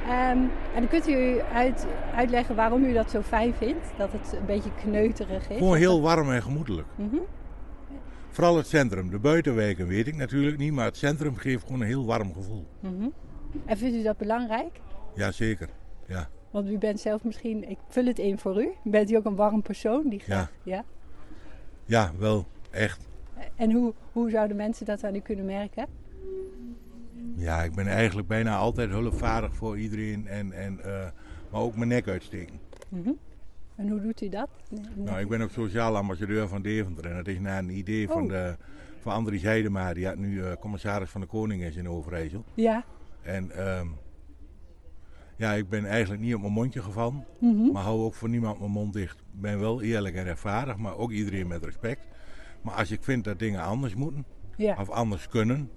Ehm, 0.08 0.38
en 0.74 0.80
dan 0.80 0.88
kunt 0.88 1.08
u 1.08 1.40
uit, 1.54 1.86
uitleggen 2.16 2.56
waarom 2.56 2.84
u 2.84 2.94
dat 2.94 3.12
zo 3.12 3.22
fijn 3.22 3.54
vindt. 3.54 3.86
Dat 3.98 4.10
het 4.12 4.34
een 4.40 4.46
beetje 4.46 4.70
kneuterig 4.82 5.50
is. 5.50 5.58
Gewoon 5.58 5.78
heel 5.78 6.02
warm 6.02 6.32
en 6.32 6.42
gemoedelijk. 6.42 6.88
Mhm. 6.96 7.16
Vooral 8.36 8.58
het 8.58 8.68
centrum. 8.68 9.10
De 9.10 9.20
buitenwijken 9.20 9.88
weet 9.88 10.08
ik 10.08 10.16
natuurlijk 10.16 10.58
niet, 10.58 10.74
maar 10.74 10.86
het 10.86 10.98
centrum 10.98 11.36
geeft 11.36 11.66
gewoon 11.66 11.82
een 11.82 11.88
heel 11.88 12.06
warm 12.06 12.34
gevoel. 12.34 12.66
Mhm. 12.80 13.08
En 13.66 13.78
vindt 13.78 13.96
u 13.96 14.04
dat 14.04 14.18
belangrijk? 14.18 14.80
Jazeker, 15.14 15.70
ja. 16.08 16.30
Want 16.52 16.70
u 16.70 16.78
bent 16.78 17.00
zelf 17.00 17.24
misschien, 17.24 17.70
ik 17.70 17.78
vul 17.88 18.06
het 18.06 18.20
in 18.20 18.38
voor 18.38 18.64
u. 18.64 18.70
Bent 18.84 19.12
u 19.12 19.16
ook 19.16 19.26
een 19.26 19.36
warm 19.36 19.62
persoon 19.62 20.10
die 20.10 20.20
graag. 20.20 20.52
Ja. 20.64 20.84
Ja, 21.86 22.12
wel, 22.18 22.46
echt. 22.72 23.08
En 23.56 23.72
hoe, 23.72 23.94
hoe 24.12 24.30
zouden 24.30 24.58
mensen 24.58 24.86
dat 24.86 25.04
aan 25.04 25.16
u 25.16 25.20
kunnen 25.20 25.46
merken? 25.46 25.86
Ja, 27.36 27.64
ik 27.64 27.76
ben 27.76 27.88
eigenlijk 27.88 28.28
bijna 28.28 28.58
altijd 28.58 28.90
hulpvaardig 28.90 29.56
voor 29.56 29.80
iedereen. 29.80 30.28
En, 30.28 30.52
en, 30.52 30.80
eh, 30.84 31.10
maar 31.52 31.62
ook 31.62 31.76
mijn 31.76 31.90
nek 31.90 32.08
uitsteken. 32.08 32.60
Mhm. 32.90 33.12
En 33.76 33.90
hoe 33.90 34.02
doet 34.02 34.22
u 34.22 34.30
dat? 34.30 34.50
Nou, 34.96 35.20
ik 35.20 35.28
ben 35.28 35.42
ook 35.42 35.50
sociaal 35.52 35.98
ambassadeur 35.98 36.48
van 36.48 36.62
Deventer. 36.62 37.06
En 37.06 37.16
dat 37.16 37.28
is 37.28 37.40
naar 37.40 37.60
een 37.60 37.70
idee 37.78 38.08
van, 38.08 38.22
Oh. 38.24 38.30
de, 38.30 38.56
van 39.02 39.14
Andries 39.14 39.42
Heidema. 39.42 39.94
Die 39.94 40.06
had 40.06 40.18
nu 40.18 40.44
eh, 40.44 40.52
commissaris 40.60 41.10
van 41.10 41.22
de 41.22 41.28
Koning 41.28 41.64
is 41.64 41.76
in 41.76 41.90
Overijssel. 41.90 42.44
Ja, 42.54 42.84
En 43.22 43.52
ehm, 43.52 43.88
Ja, 45.38 45.54
ik 45.54 45.70
ben 45.70 45.86
eigenlijk 45.86 46.22
niet 46.22 46.36
op 46.36 46.42
mijn 46.42 46.54
mondje 46.54 46.82
gevallen. 46.82 47.26
Mhm. 47.40 47.72
Maar 47.72 47.84
hou 47.84 48.02
ook 48.04 48.14
voor 48.14 48.30
niemand 48.30 48.60
mijn 48.60 48.72
mond 48.72 48.94
dicht. 48.94 49.20
Ik 49.20 49.42
ben 49.42 49.60
wel 49.60 49.82
eerlijk 49.82 50.16
en 50.16 50.24
rechtvaardig, 50.24 50.78
maar 50.78 50.98
ook 50.98 51.12
iedereen 51.12 51.48
met 51.48 51.64
respect. 51.66 52.08
Maar 52.62 52.74
als 52.74 52.92
ik 52.92 53.04
vind 53.04 53.24
dat 53.24 53.40
dingen 53.40 53.62
anders 53.62 53.96
moeten, 53.96 54.26
Ja. 54.58 54.76
of 54.80 54.90
anders 54.90 55.28
kunnen, 55.28 55.70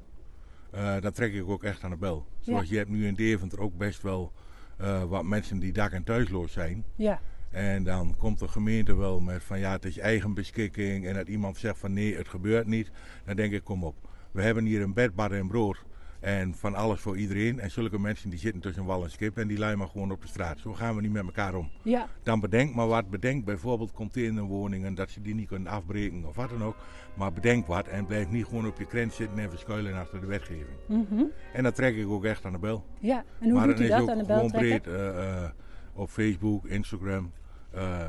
eh, 0.70 1.00
dan 1.00 1.12
trek 1.12 1.32
ik 1.34 1.48
ook 1.48 1.64
echt 1.64 1.84
aan 1.84 1.90
de 1.90 1.96
bel. 1.96 2.26
Zoals 2.40 2.68
je 2.68 2.76
hebt 2.76 2.88
nu 2.90 3.06
in 3.06 3.14
Deventer 3.14 3.60
ook 3.60 3.76
best 3.76 4.02
wel 4.02 4.32
eh, 4.76 5.04
wat 5.04 5.24
mensen 5.24 5.58
die 5.58 5.72
dak- 5.72 5.92
en 5.92 6.04
thuisloos 6.04 6.52
zijn. 6.52 6.84
Ja. 6.96 7.20
En 7.50 7.84
dan 7.84 8.14
komt 8.18 8.38
de 8.38 8.48
gemeente 8.48 8.96
wel 8.96 9.20
met 9.20 9.42
van 9.42 9.58
ja, 9.58 9.72
het 9.72 9.84
is 9.84 9.98
eigen 9.98 10.34
beschikking. 10.34 11.06
En 11.06 11.14
dat 11.14 11.28
iemand 11.28 11.56
zegt 11.56 11.78
van 11.78 11.92
nee, 11.92 12.16
het 12.16 12.28
gebeurt 12.28 12.66
niet. 12.66 12.90
Dan 13.24 13.36
denk 13.36 13.52
ik, 13.52 13.64
kom 13.64 13.84
op. 13.84 14.08
We 14.30 14.42
hebben 14.42 14.64
hier 14.64 14.82
een 14.82 14.94
bed, 14.94 15.14
bad 15.14 15.32
en 15.32 15.48
brood. 15.48 15.84
En 16.20 16.54
van 16.54 16.74
alles 16.74 17.00
voor 17.00 17.16
iedereen. 17.16 17.60
En 17.60 17.70
zulke 17.70 17.98
mensen 17.98 18.30
die 18.30 18.38
zitten 18.38 18.60
tussen 18.60 18.84
wal 18.84 19.02
en 19.04 19.10
schip. 19.10 19.38
En 19.38 19.48
die 19.48 19.58
lijmen 19.58 19.78
maar 19.78 19.88
gewoon 19.88 20.10
op 20.10 20.22
de 20.22 20.28
straat. 20.28 20.58
Zo 20.58 20.74
gaan 20.74 20.94
we 20.94 21.00
niet 21.00 21.12
met 21.12 21.24
elkaar 21.24 21.54
om. 21.54 21.70
Ja. 21.82 22.08
Dan 22.22 22.40
bedenk 22.40 22.74
maar 22.74 22.86
wat. 22.86 23.10
Bedenk 23.10 23.44
bijvoorbeeld 23.44 23.92
containerwoningen. 23.92 24.94
Dat 24.94 25.10
ze 25.10 25.20
die 25.20 25.34
niet 25.34 25.48
kunnen 25.48 25.72
afbreken 25.72 26.24
of 26.24 26.36
wat 26.36 26.50
dan 26.50 26.64
ook. 26.64 26.76
Maar 27.14 27.32
bedenk 27.32 27.66
wat. 27.66 27.88
En 27.88 28.06
blijf 28.06 28.30
niet 28.30 28.44
gewoon 28.44 28.66
op 28.66 28.78
je 28.78 28.86
krent 28.86 29.12
zitten 29.12 29.38
en 29.38 29.50
verschuilen 29.50 29.94
achter 29.94 30.20
de 30.20 30.26
wetgeving. 30.26 30.78
Mhm. 30.88 31.24
En 31.52 31.62
dan 31.62 31.72
trek 31.72 31.96
ik 31.96 32.08
ook 32.08 32.24
echt 32.24 32.44
aan 32.44 32.52
de 32.52 32.58
bel. 32.58 32.84
Ja. 33.00 33.24
En 33.40 33.50
hoe 33.50 33.58
maar 33.58 33.66
doet 33.66 33.80
u 33.80 33.82
is 33.82 33.90
dat 33.90 34.00
ook 34.00 34.08
aan 34.08 34.18
de 34.18 34.26
bel 34.26 34.36
gewoon 34.36 34.50
trekken? 34.50 34.80
breed 34.80 34.96
eh, 34.96 35.44
eh, 35.44 35.50
op 35.92 36.10
Facebook, 36.10 36.66
Instagram. 36.66 37.32
Eh, 37.70 38.06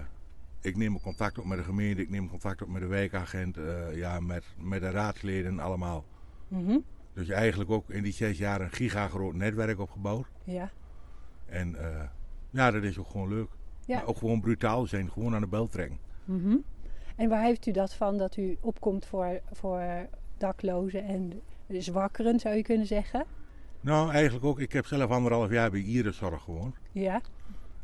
ik 0.61 0.77
neem 0.77 0.99
contact 1.01 1.37
op 1.37 1.45
met 1.45 1.57
de 1.57 1.63
gemeente, 1.63 2.01
ik 2.01 2.09
neem 2.09 2.29
contact 2.29 2.61
op 2.61 2.67
met 2.67 2.81
de 2.81 2.87
wijkagent, 2.87 3.57
eh, 3.57 3.97
ja, 3.97 4.19
met, 4.19 4.43
met 4.57 4.81
de 4.81 4.89
raadsleden 4.89 5.59
allemaal. 5.59 6.05
Mhm. 6.47 6.77
Dus 7.13 7.29
eigenlijk 7.29 7.69
ook 7.69 7.89
in 7.89 8.03
die 8.03 8.13
zes 8.13 8.37
jaar 8.37 8.61
een 8.61 8.71
gigagroot 8.71 9.33
netwerk 9.33 9.79
opgebouwd. 9.79 10.27
Ja. 10.43 10.71
En 11.45 11.75
eh, 11.75 12.03
ja, 12.49 12.71
dat 12.71 12.83
is 12.83 12.97
ook 12.97 13.09
gewoon 13.09 13.29
leuk. 13.29 13.49
Ja. 13.85 13.95
Maar 13.95 14.07
ook 14.07 14.17
gewoon 14.17 14.41
brutaal 14.41 14.85
zijn, 14.85 15.11
gewoon 15.11 15.35
aan 15.35 15.41
de 15.41 15.47
bel 15.47 15.67
trekken. 15.67 15.97
Mhm. 16.25 16.55
En 17.15 17.29
waar 17.29 17.43
heeft 17.43 17.65
u 17.65 17.71
dat 17.71 17.93
van 17.93 18.17
dat 18.17 18.37
u 18.37 18.57
opkomt 18.61 19.05
voor, 19.05 19.39
voor 19.51 20.07
daklozen 20.37 21.03
en 21.03 21.41
zwakkeren, 21.67 22.39
zou 22.39 22.55
je 22.55 22.61
kunnen 22.61 22.87
zeggen? 22.87 23.25
Nou, 23.81 24.11
eigenlijk 24.11 24.45
ook. 24.45 24.59
Ik 24.59 24.71
heb 24.71 24.85
zelf 24.85 25.11
anderhalf 25.11 25.51
jaar 25.51 25.71
bij 25.71 25.79
Ierenzorg 25.79 26.43
gewoond. 26.43 26.75
Ja. 26.91 27.21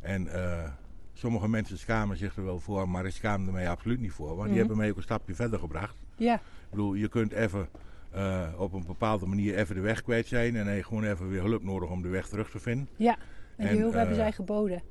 En 0.01 0.27
eh, 0.27 0.71
sommige 1.17 1.49
mensen 1.49 1.77
schamen 1.77 2.17
zich 2.17 2.35
er 2.37 2.43
wel 2.45 2.59
voor, 2.59 2.89
maar 2.89 3.05
ik 3.05 3.11
schaamde 3.11 3.51
mij 3.51 3.69
absoluut 3.69 3.99
niet 3.99 4.11
voor. 4.11 4.27
Want 4.27 4.39
Mhm. 4.39 4.49
die 4.49 4.57
hebben 4.57 4.77
mij 4.77 4.89
ook 4.89 4.97
een 4.97 5.03
stapje 5.03 5.35
verder 5.35 5.59
gebracht. 5.59 5.95
Ja. 6.15 6.33
Ik 6.35 6.69
bedoel, 6.69 6.93
je 6.93 7.07
kunt 7.07 7.31
even 7.31 7.67
eh, 8.11 8.47
op 8.57 8.73
een 8.73 8.85
bepaalde 8.87 9.25
manier 9.25 9.55
even 9.55 9.75
de 9.75 9.81
weg 9.81 10.01
kwijt 10.01 10.27
zijn. 10.27 10.47
En 10.55 10.57
dan 10.57 10.67
heb 10.67 10.77
je 10.77 10.83
gewoon 10.83 11.03
even 11.03 11.29
weer 11.29 11.41
hulp 11.41 11.63
nodig 11.63 11.89
om 11.89 12.01
de 12.01 12.07
weg 12.09 12.27
terug 12.27 12.49
te 12.49 12.59
vinden. 12.59 12.87
Ja. 12.95 13.17
En 13.57 13.67
die 13.69 13.79
hulp 13.79 13.93
hebben 13.93 14.15
eh, 14.15 14.19
zij 14.21 14.31
geboden. 14.31 14.81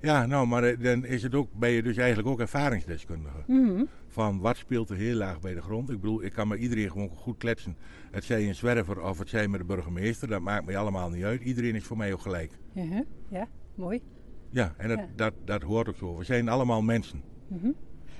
Ja, 0.00 0.26
nou, 0.26 0.46
maar 0.46 0.64
eh, 0.64 0.80
dan 0.82 1.04
is 1.04 1.22
het 1.22 1.34
ook, 1.34 1.48
ben 1.52 1.70
je 1.70 1.82
dus 1.82 1.96
eigenlijk 1.96 2.28
ook 2.28 2.40
ervaringsdeskundige. 2.40 3.36
Mhm. 3.46 3.84
Van 4.08 4.40
wat 4.40 4.56
speelt 4.56 4.90
er 4.90 4.96
heel 4.96 5.14
laag 5.16 5.40
bij 5.40 5.54
de 5.54 5.62
grond. 5.62 5.90
Ik 5.90 6.00
bedoel, 6.00 6.22
ik 6.22 6.32
kan 6.32 6.48
met 6.48 6.58
iedereen 6.58 6.90
gewoon 6.90 7.08
goed 7.08 7.38
kletsen. 7.38 7.76
Het 8.10 8.24
zij 8.24 8.48
een 8.48 8.54
zwerver 8.54 9.00
of 9.02 9.18
het 9.18 9.28
zij 9.28 9.48
met 9.48 9.60
de 9.60 9.66
burgemeester. 9.66 10.28
Dat 10.28 10.40
maakt 10.40 10.64
mij 10.66 10.76
allemaal 10.76 11.10
niet 11.10 11.24
uit. 11.24 11.40
Iedereen 11.42 11.74
is 11.74 11.84
voor 11.84 11.96
mij 11.96 12.12
ook 12.12 12.20
gelijk. 12.20 12.52
Mhm. 12.72 13.02
Ja, 13.28 13.48
mooi. 13.74 14.02
Ja, 14.50 14.74
en 14.76 14.88
dat, 14.88 14.98
Ja. 14.98 15.06
Dat, 15.16 15.34
dat 15.44 15.62
hoort 15.62 15.88
ook 15.88 15.96
zo. 15.96 16.16
We 16.16 16.24
zijn 16.24 16.48
allemaal 16.48 16.82
mensen. 16.82 17.22
Mhm. 17.48 17.70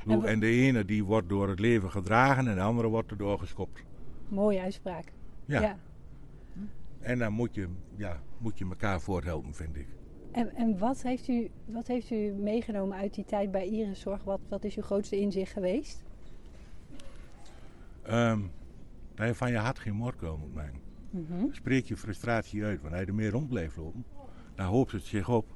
Wa- 0.04 0.25
En 0.25 0.40
de 0.40 0.47
ene 0.47 0.85
die 0.85 1.04
wordt 1.04 1.28
door 1.28 1.49
het 1.49 1.61
leven 1.61 1.90
gedragen 1.90 2.49
en 2.49 2.54
de 2.54 2.61
andere 2.61 2.88
wordt 2.88 3.11
erdoor 3.11 3.38
geschopt. 3.38 3.83
Mooie 4.28 4.61
uitspraak. 4.61 5.12
Ja. 5.45 5.61
ja. 5.61 5.78
En 7.00 7.18
dan 7.18 7.33
moet 7.33 7.54
je, 7.54 7.68
ja, 7.97 8.21
moet 8.38 8.59
je 8.59 8.64
elkaar 8.64 9.00
voorthelpen, 9.00 9.54
vind 9.54 9.76
ik. 9.76 9.87
En, 10.33 10.54
en 10.56 10.78
wat, 10.78 11.02
heeft 11.02 11.28
u, 11.28 11.50
wat 11.64 11.87
heeft 11.87 12.11
u 12.11 12.33
meegenomen 12.33 12.97
uit 12.99 13.14
die 13.14 13.25
tijd 13.25 13.50
bij 13.50 13.66
Ierenzorg? 13.66 14.25
Wat, 14.25 14.40
wat 14.49 14.64
is 14.64 14.76
uw 14.76 14.83
grootste 14.83 15.21
inzicht 15.21 15.52
geweest? 15.52 16.04
Ehm, 18.02 18.40
dat 19.14 19.26
je 19.26 19.35
van 19.35 19.50
je 19.50 19.56
hart 19.59 19.78
geen 19.78 19.95
moordkuil 19.95 20.37
moet 20.37 20.54
maken. 20.54 20.80
Mhm. 21.11 21.47
Spreek 21.50 21.85
je 21.85 21.97
frustratie 21.97 22.64
uit. 22.64 22.80
Want 22.80 22.92
als 22.92 23.00
je 23.02 23.06
er 23.09 23.14
meer 23.14 23.30
rond 23.30 23.49
blijft 23.49 23.76
lopen, 23.76 24.04
dan 24.54 24.66
hoopt 24.66 24.92
het 24.92 25.02
zich 25.04 25.28
op 25.28 25.47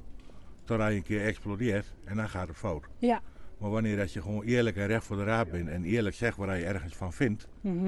totdat 0.71 0.91
je 0.91 0.97
een 0.97 1.03
keer 1.03 1.25
explodeert 1.25 1.95
en 2.05 2.17
dan 2.17 2.29
gaat 2.29 2.49
het 2.49 2.57
fout. 2.57 2.87
Ja. 2.99 3.21
Maar 3.59 3.71
wanneer 3.71 3.97
dat 3.97 4.13
je 4.13 4.23
gewoon 4.23 4.43
eerlijk 4.45 4.77
en 4.77 4.87
recht 4.87 5.05
voor 5.05 5.17
de 5.17 5.25
raad 5.25 5.51
bent 5.51 5.69
en 5.69 5.85
eerlijk 5.85 6.17
zegt 6.17 6.37
waar 6.37 6.59
je 6.59 6.65
ergens 6.65 6.97
van 6.97 7.13
vindt, 7.13 7.49
Mhm. 7.61 7.85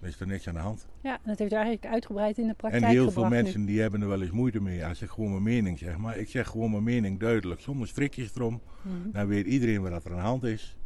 dan 0.00 0.08
is 0.08 0.20
er 0.20 0.26
niks 0.26 0.48
aan 0.48 0.54
de 0.54 0.60
hand. 0.60 0.86
Ja, 1.02 1.18
dat 1.24 1.38
heeft 1.38 1.52
eigenlijk 1.52 1.86
uitgebreid 1.86 2.38
in 2.38 2.46
de 2.46 2.54
praktijk 2.54 2.82
En 2.84 2.88
heel 2.90 3.10
veel 3.10 3.22
nu. 3.22 3.28
mensen 3.28 3.64
die 3.64 3.80
hebben 3.80 4.02
er 4.02 4.08
wel 4.08 4.22
eens 4.22 4.30
moeite 4.30 4.60
mee 4.60 4.86
als 4.86 5.02
ik 5.02 5.08
gewoon 5.10 5.30
mijn 5.30 5.42
mening 5.42 5.78
zeg. 5.78 5.96
Maar 5.96 6.16
ik 6.16 6.28
zeg 6.28 6.46
gewoon 6.48 6.70
mijn 6.70 6.82
mening 6.82 7.20
duidelijk, 7.20 7.60
zonder 7.60 7.88
strikjes 7.88 8.34
erom. 8.34 8.60
Mhm. 8.82 8.94
Dan 9.12 9.26
weet 9.26 9.46
iedereen 9.46 9.82
wat 9.82 10.04
er 10.04 10.10
aan 10.10 10.16
de 10.16 10.22
hand 10.22 10.44
is. 10.44 10.76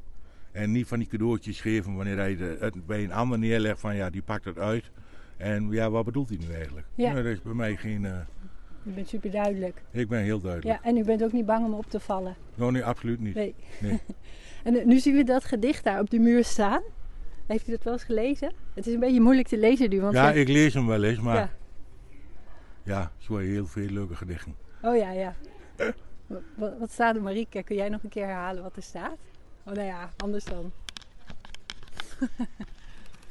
En 0.53 0.73
niet 0.73 0.87
van 0.87 0.99
die 0.99 1.09
cadeautjes 1.09 1.61
geven 1.61 1.95
wanneer 1.97 2.37
de- 2.37 2.57
het 2.61 2.87
bij 2.87 3.05
een 3.05 3.13
ander 3.13 3.39
neerlegt 3.39 3.81
van 3.81 3.97
ja, 3.97 4.11
die 4.11 4.23
pakt 4.23 4.45
het 4.45 4.59
uit. 4.59 4.91
En 5.37 5.71
ja, 5.71 5.91
wat 5.91 6.05
bedoelt 6.05 6.29
hij 6.29 6.39
nu 6.39 6.53
eigenlijk? 6.55 6.87
Ja. 6.95 7.11
Nou, 7.13 7.23
dat 7.23 7.33
is 7.33 7.43
bij 7.43 7.55
mij 7.55 7.77
geen... 7.77 8.05
eh, 8.05 8.13
U 8.83 8.91
bent 8.91 9.09
super 9.09 9.31
duidelijk. 9.31 9.83
ik 9.91 10.09
ben 10.09 10.23
heel 10.23 10.41
duidelijk. 10.41 10.83
Ja, 10.83 10.89
en 10.91 10.97
u 10.97 11.05
bent 11.05 11.23
ook 11.23 11.33
niet 11.33 11.47
bang 11.47 11.67
om 11.67 11.75
op 11.75 11.91
te 11.91 12.01
vallen. 12.01 12.37
Nou, 12.55 12.73
nee, 12.73 12.85
absoluut 12.85 13.21
niet. 13.21 13.35
Nee. 13.35 13.55
Nee. 13.81 14.01
en 14.65 14.77
eh, 14.77 14.85
nu 14.85 14.99
zien 14.99 15.17
we 15.17 15.25
dat 15.25 15.45
gedicht 15.45 15.85
daar 15.85 16.01
op 16.01 16.11
de 16.11 16.19
muur 16.19 16.45
staan. 16.45 16.83
Heeft 17.47 17.69
u 17.69 17.71
dat 17.71 17.83
wel 17.83 17.93
eens 17.93 18.05
gelezen? 18.05 18.53
Het 18.75 18.87
is 18.87 18.95
een 18.95 19.01
beetje 19.01 19.21
moeilijk 19.21 19.49
te 19.49 19.59
lezen 19.59 19.91
nu. 19.91 20.01
Want 20.01 20.15
Ja, 20.15 20.29
ja, 20.29 20.33
ik 20.33 20.49
lees 20.49 20.75
hem 20.75 20.87
wel 20.87 21.05
eens, 21.05 21.21
maar 21.21 21.37
ja. 21.37 21.51
ja, 22.83 23.13
zo 23.19 23.37
heel 23.37 23.67
veel 23.67 23.89
leuke 23.89 24.15
gedichten. 24.17 24.55
Oh 24.83 24.97
ja, 24.97 25.11
ja. 25.11 25.35
Wat, 26.55 26.79
wat 26.79 26.91
staat 26.91 27.17
er, 27.17 27.23
Marieke? 27.23 27.63
Kun 27.63 27.77
jij 27.77 27.89
nog 27.89 28.03
een 28.03 28.09
keer 28.09 28.27
herhalen 28.27 28.63
wat 28.63 28.77
er 28.77 28.83
staat? 28.83 29.17
Oh 29.65 29.73
nou 29.75 29.87
ja, 29.87 30.11
anders 30.17 30.45
dan. 30.45 30.73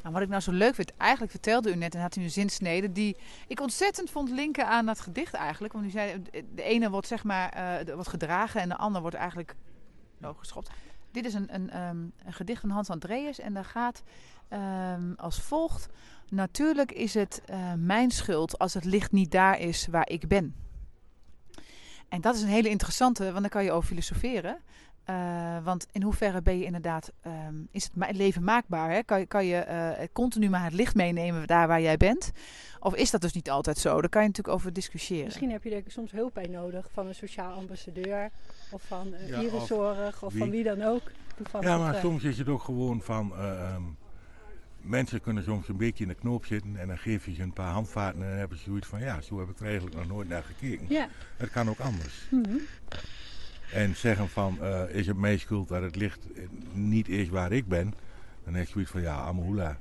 Nou, 0.02 0.14
wat 0.14 0.24
ik 0.24 0.30
nou 0.30 0.42
zo 0.42 0.52
leuk 0.52 0.76
vind, 0.76 0.98
eigenlijk 0.98 1.32
vertelde 1.32 1.72
u 1.72 1.76
net 1.76 1.96
en 1.96 2.02
had 2.02 2.16
u 2.16 2.22
een 2.22 2.32
zinsnede 2.32 2.92
die 2.92 3.18
ik 3.48 3.62
ontzettend 3.62 4.10
vond 4.10 4.30
linken 4.30 4.68
aan 4.68 4.86
dat 4.86 5.00
gedicht 5.00 5.34
eigenlijk. 5.34 5.74
Want 5.74 5.86
u 5.86 5.90
zei, 5.90 6.22
de 6.56 6.64
ene 6.64 6.90
wordt 6.90 7.08
zeg 7.08 7.24
maar 7.24 7.50
eh, 7.50 7.94
wordt 7.94 8.10
gedragen 8.10 8.62
en 8.62 8.70
de 8.70 8.78
ander 8.78 9.02
wordt 9.02 9.16
eigenlijk 9.16 9.56
nou, 10.18 10.36
geschopt. 10.38 10.70
Dit 11.12 11.26
is 11.26 11.34
een, 11.34 11.56
een, 11.56 11.70
ehm, 11.70 11.98
een 12.26 12.34
gedicht 12.34 12.62
van 12.62 12.70
Hans 12.70 12.90
Andreas 12.90 13.40
en 13.40 13.54
daar 13.54 13.66
gaat 13.66 14.04
ehm, 14.48 15.14
als 15.16 15.42
volgt. 15.42 15.88
Natuurlijk 16.30 16.92
is 16.92 17.14
het 17.14 17.42
eh, 17.46 17.74
mijn 17.74 18.12
schuld 18.12 18.60
als 18.60 18.74
het 18.74 18.86
licht 18.86 19.12
niet 19.12 19.32
daar 19.32 19.60
is 19.60 19.88
waar 19.88 20.10
ik 20.10 20.28
ben. 20.28 20.56
En 22.10 22.22
dat 22.22 22.36
is 22.36 22.42
een 22.42 22.48
hele 22.48 22.70
interessante, 22.70 23.24
want 23.24 23.40
dan 23.40 23.50
kan 23.50 23.64
je 23.64 23.72
over 23.72 23.88
filosoferen. 23.88 24.58
Eh, 25.10 25.58
want 25.64 25.88
in 25.92 26.02
hoeverre 26.04 26.42
ben 26.42 26.58
je 26.60 26.66
inderdaad, 26.66 27.12
ehm, 27.22 27.56
is 27.72 27.84
het 27.84 27.96
ma- 27.96 28.10
leven 28.12 28.44
maakbaar? 28.44 28.92
Hè? 28.92 29.04
Kan 29.04 29.20
je, 29.20 29.26
kan 29.26 29.46
je 29.46 29.56
eh, 29.56 30.08
continu 30.14 30.50
maar 30.50 30.64
het 30.64 30.74
licht 30.74 30.96
meenemen 30.96 31.48
daar 31.48 31.68
waar 31.68 31.82
jij 31.82 31.98
bent? 31.98 32.32
Of 32.80 32.96
is 32.96 33.12
dat 33.12 33.22
dus 33.22 33.34
niet 33.34 33.50
altijd 33.50 33.78
zo? 33.78 34.02
Daar 34.02 34.10
kan 34.10 34.22
je 34.22 34.28
natuurlijk 34.28 34.56
over 34.56 34.74
discussiëren. 34.74 35.26
Misschien 35.26 35.52
heb 35.52 35.64
je 35.64 35.76
er 35.76 35.84
soms 35.88 36.12
hulp 36.12 36.34
bij 36.34 36.48
nodig 36.48 36.88
van 36.94 37.08
een 37.08 37.16
sociaal 37.16 37.54
ambassadeur 37.54 38.30
of 38.72 38.82
van 38.88 39.08
uh, 39.14 39.28
Ja, 39.30 39.42
of, 40.22 40.32
wie. 40.34 40.40
van 40.42 40.50
wie 40.50 40.64
dan 40.64 40.82
ook. 40.82 41.02
Toevallig, 41.36 41.68
Ja, 41.68 41.78
maar 41.78 41.96
soms 41.96 42.24
is 42.24 42.38
het 42.38 42.48
ook 42.48 42.62
gewoon 42.62 43.02
van... 43.02 43.32
eh, 43.38 43.52
ehm, 43.74 43.82
mensen 44.82 45.22
kunnen 45.22 45.44
soms 45.44 45.68
een 45.68 45.78
beetje 45.78 46.04
in 46.04 46.10
de 46.10 46.16
knoop 46.16 46.46
zitten 46.46 46.78
en 46.78 46.88
dan 46.88 46.98
geef 46.98 47.26
je 47.26 47.34
ze 47.34 47.42
een 47.42 47.54
paar 47.54 47.72
handvaten 47.72 48.22
en 48.22 48.30
dan 48.30 48.38
hebben 48.38 48.58
ze 48.58 48.64
zoiets 48.64 48.88
van... 48.88 49.00
Ja, 49.00 49.22
zo 49.22 49.40
heb 49.40 49.50
ik 49.50 49.60
er 49.60 49.66
eigenlijk 49.66 49.96
nog 49.96 50.08
nooit 50.08 50.30
naar 50.30 50.44
gekeken. 50.44 50.86
Ja. 50.90 51.08
Het 51.38 51.50
kan 51.50 51.70
ook 51.70 51.80
anders. 51.80 52.28
Mhm. 52.32 52.58
En 53.74 53.96
zeggen 53.96 54.30
van, 54.30 54.62
eh, 54.62 54.84
is 54.90 55.08
het 55.08 55.18
mijn 55.18 55.40
schuld 55.40 55.68
dat 55.68 55.82
het 55.82 55.96
licht 55.96 56.28
niet 56.74 57.10
is 57.10 57.30
waar 57.30 57.52
ik 57.52 57.68
ben? 57.68 57.94
Dan 58.44 58.54
heb 58.54 58.66
je 58.66 58.72
zoiets 58.72 58.92
van, 58.92 59.02
ja, 59.02 59.16
amahula. 59.16 59.78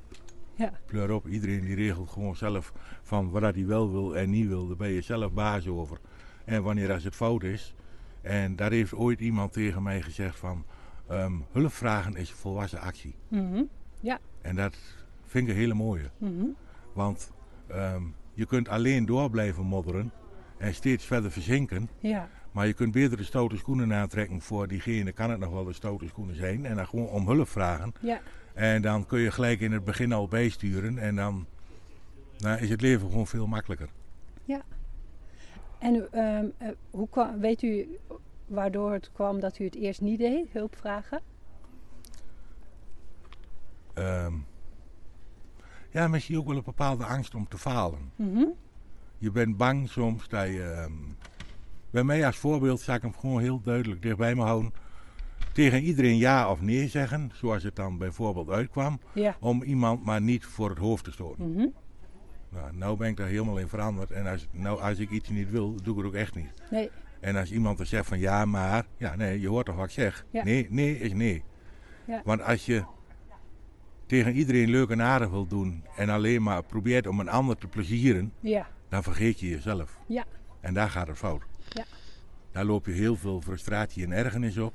Ja. 0.54 0.72
Pleur 0.86 1.10
op, 1.12 1.26
iedereen 1.26 1.60
die 1.60 1.74
regelt 1.74 2.10
gewoon 2.10 2.36
zelf 2.36 2.72
van 3.02 3.30
wat 3.30 3.42
hij 3.42 3.66
wel 3.66 3.90
wil 3.92 4.16
en 4.16 4.30
niet 4.30 4.48
wil. 4.48 4.66
Daar 4.66 4.76
ben 4.76 4.90
je 4.90 5.00
zelf 5.00 5.32
baas 5.32 5.66
over. 5.66 5.98
En 6.44 6.62
wanneer 6.62 6.92
als 6.92 7.04
het 7.04 7.14
fout 7.14 7.42
is. 7.42 7.74
En 8.20 8.56
daar 8.56 8.70
heeft 8.70 8.94
ooit 8.94 9.20
iemand 9.20 9.52
tegen 9.52 9.82
mij 9.82 10.02
gezegd 10.02 10.38
van, 10.38 10.64
ehm, 11.06 11.32
hulp 11.52 11.72
vragen 11.72 12.16
is 12.16 12.30
volwassen 12.30 12.80
actie. 12.80 13.14
Mhm. 13.28 13.62
En 14.42 14.56
dat 14.56 14.76
vind 15.26 15.48
ik 15.48 15.54
een 15.54 15.60
hele 15.60 15.74
mooie. 15.74 16.10
Mhm. 16.18 16.44
Want 16.92 17.32
ehm, 17.66 18.02
je 18.32 18.46
kunt 18.46 18.68
alleen 18.68 19.06
door 19.06 19.30
blijven 19.30 19.64
modderen 19.64 20.12
en 20.58 20.74
steeds 20.74 21.04
verder 21.04 21.30
verzinken. 21.30 21.88
Ja. 21.98 22.28
Maar 22.52 22.66
je 22.66 22.72
kunt 22.72 22.92
beter 22.92 23.16
de 23.16 23.24
stoute 23.24 23.56
schoenen 23.56 23.92
aantrekken 23.92 24.40
voor 24.40 24.68
diegene, 24.68 25.12
kan 25.12 25.30
het 25.30 25.40
nog 25.40 25.50
wel 25.50 25.64
de 25.64 25.72
stoute 25.72 26.06
schoenen 26.06 26.36
zijn. 26.36 26.66
En 26.66 26.76
dan 26.76 26.86
gewoon 26.86 27.08
om 27.08 27.28
hulp 27.28 27.48
vragen. 27.48 27.92
Ja. 28.00 28.20
En 28.54 28.82
dan 28.82 29.06
kun 29.06 29.20
je 29.20 29.30
gelijk 29.30 29.60
in 29.60 29.72
het 29.72 29.84
begin 29.84 30.12
al 30.12 30.28
bijsturen. 30.28 30.98
En 30.98 31.16
dan 31.16 31.46
is 32.60 32.70
het 32.70 32.80
leven 32.80 33.08
gewoon 33.08 33.26
veel 33.26 33.46
makkelijker. 33.46 33.88
En 35.78 35.94
u, 35.94 36.06
ehm, 36.10 36.46
eh, 36.58 36.68
hoe 36.90 37.08
kwam, 37.08 37.40
weet 37.40 37.62
u 37.62 37.98
waardoor 38.46 38.92
het 38.92 39.10
kwam 39.12 39.40
dat 39.40 39.58
u 39.58 39.64
het 39.64 39.74
eerst 39.74 40.00
niet 40.00 40.18
deed, 40.18 40.52
hulp 40.52 40.76
vragen? 40.76 41.20
Ehm, 43.94 44.34
ja, 45.90 46.08
misschien 46.08 46.38
ook 46.38 46.46
wel 46.46 46.56
een 46.56 46.62
bepaalde 46.64 47.04
angst 47.04 47.34
om 47.34 47.48
te 47.48 47.58
falen. 47.58 48.12
Mhm. 48.16 48.44
Je 49.18 49.30
bent 49.30 49.56
bang 49.56 49.88
soms 49.88 50.28
dat 50.28 50.46
je, 50.46 50.62
ehm, 50.62 50.92
Bij 51.90 52.04
mij 52.04 52.26
als 52.26 52.36
voorbeeld 52.36 52.80
zal 52.80 52.94
ik 52.94 53.02
hem 53.02 53.14
gewoon 53.18 53.40
heel 53.40 53.60
duidelijk 53.60 54.02
dichtbij 54.02 54.34
me 54.34 54.42
houden. 54.42 54.72
Tegen 55.52 55.82
iedereen 55.82 56.16
ja 56.16 56.50
of 56.50 56.60
nee 56.60 56.88
zeggen, 56.88 57.30
zoals 57.34 57.62
het 57.62 57.76
dan 57.76 57.98
bijvoorbeeld 57.98 58.50
uitkwam. 58.50 59.00
Ja. 59.12 59.36
Om 59.40 59.62
iemand 59.62 60.04
maar 60.04 60.20
niet 60.20 60.44
voor 60.44 60.68
het 60.68 60.78
hoofd 60.78 61.04
te 61.04 61.12
stoten. 61.12 61.52
Mhm. 61.52 61.66
Nou, 62.48 62.76
nou 62.76 62.96
ben 62.96 63.08
ik 63.08 63.16
daar 63.16 63.28
helemaal 63.28 63.58
in 63.58 63.68
veranderd. 63.68 64.10
En 64.10 64.26
als, 64.26 64.46
nou, 64.50 64.80
als 64.80 64.98
ik 64.98 65.10
iets 65.10 65.28
niet 65.28 65.50
wil, 65.50 65.74
doe 65.82 65.92
ik 65.92 65.96
het 65.96 66.06
ook 66.06 66.14
echt 66.14 66.34
niet. 66.34 66.52
Nee. 66.70 66.90
En 67.20 67.36
als 67.36 67.52
iemand 67.52 67.80
er 67.80 67.86
zegt 67.86 68.06
van 68.06 68.18
ja, 68.18 68.44
maar. 68.44 68.86
Ja, 68.96 69.16
nee, 69.16 69.40
je 69.40 69.48
hoort 69.48 69.66
toch 69.66 69.76
wat 69.76 69.84
ik 69.84 69.90
zeg? 69.90 70.24
Ja. 70.30 70.44
Nee, 70.44 70.66
nee 70.70 70.98
is 70.98 71.12
nee. 71.12 71.42
Ja. 72.06 72.22
Want 72.24 72.42
als 72.42 72.66
je 72.66 72.84
tegen 74.06 74.34
iedereen 74.34 74.70
leuk 74.70 74.90
en 74.90 75.02
aardig 75.02 75.30
wil 75.30 75.46
doen. 75.46 75.84
en 75.96 76.08
alleen 76.08 76.42
maar 76.42 76.62
probeert 76.62 77.06
om 77.06 77.20
een 77.20 77.28
ander 77.28 77.56
te 77.56 77.66
plezieren. 77.66 78.32
Ja. 78.40 78.66
dan 78.88 79.02
vergeet 79.02 79.40
je 79.40 79.48
jezelf. 79.48 79.98
Ja. 80.06 80.24
En 80.60 80.74
daar 80.74 80.90
gaat 80.90 81.06
het 81.06 81.16
fout. 81.16 81.42
Ja. 82.48 82.54
Daar 82.54 82.64
loop 82.64 82.86
je 82.86 82.92
heel 82.92 83.16
veel 83.16 83.40
frustratie 83.40 84.04
en 84.04 84.12
ergernis 84.12 84.58
op. 84.58 84.72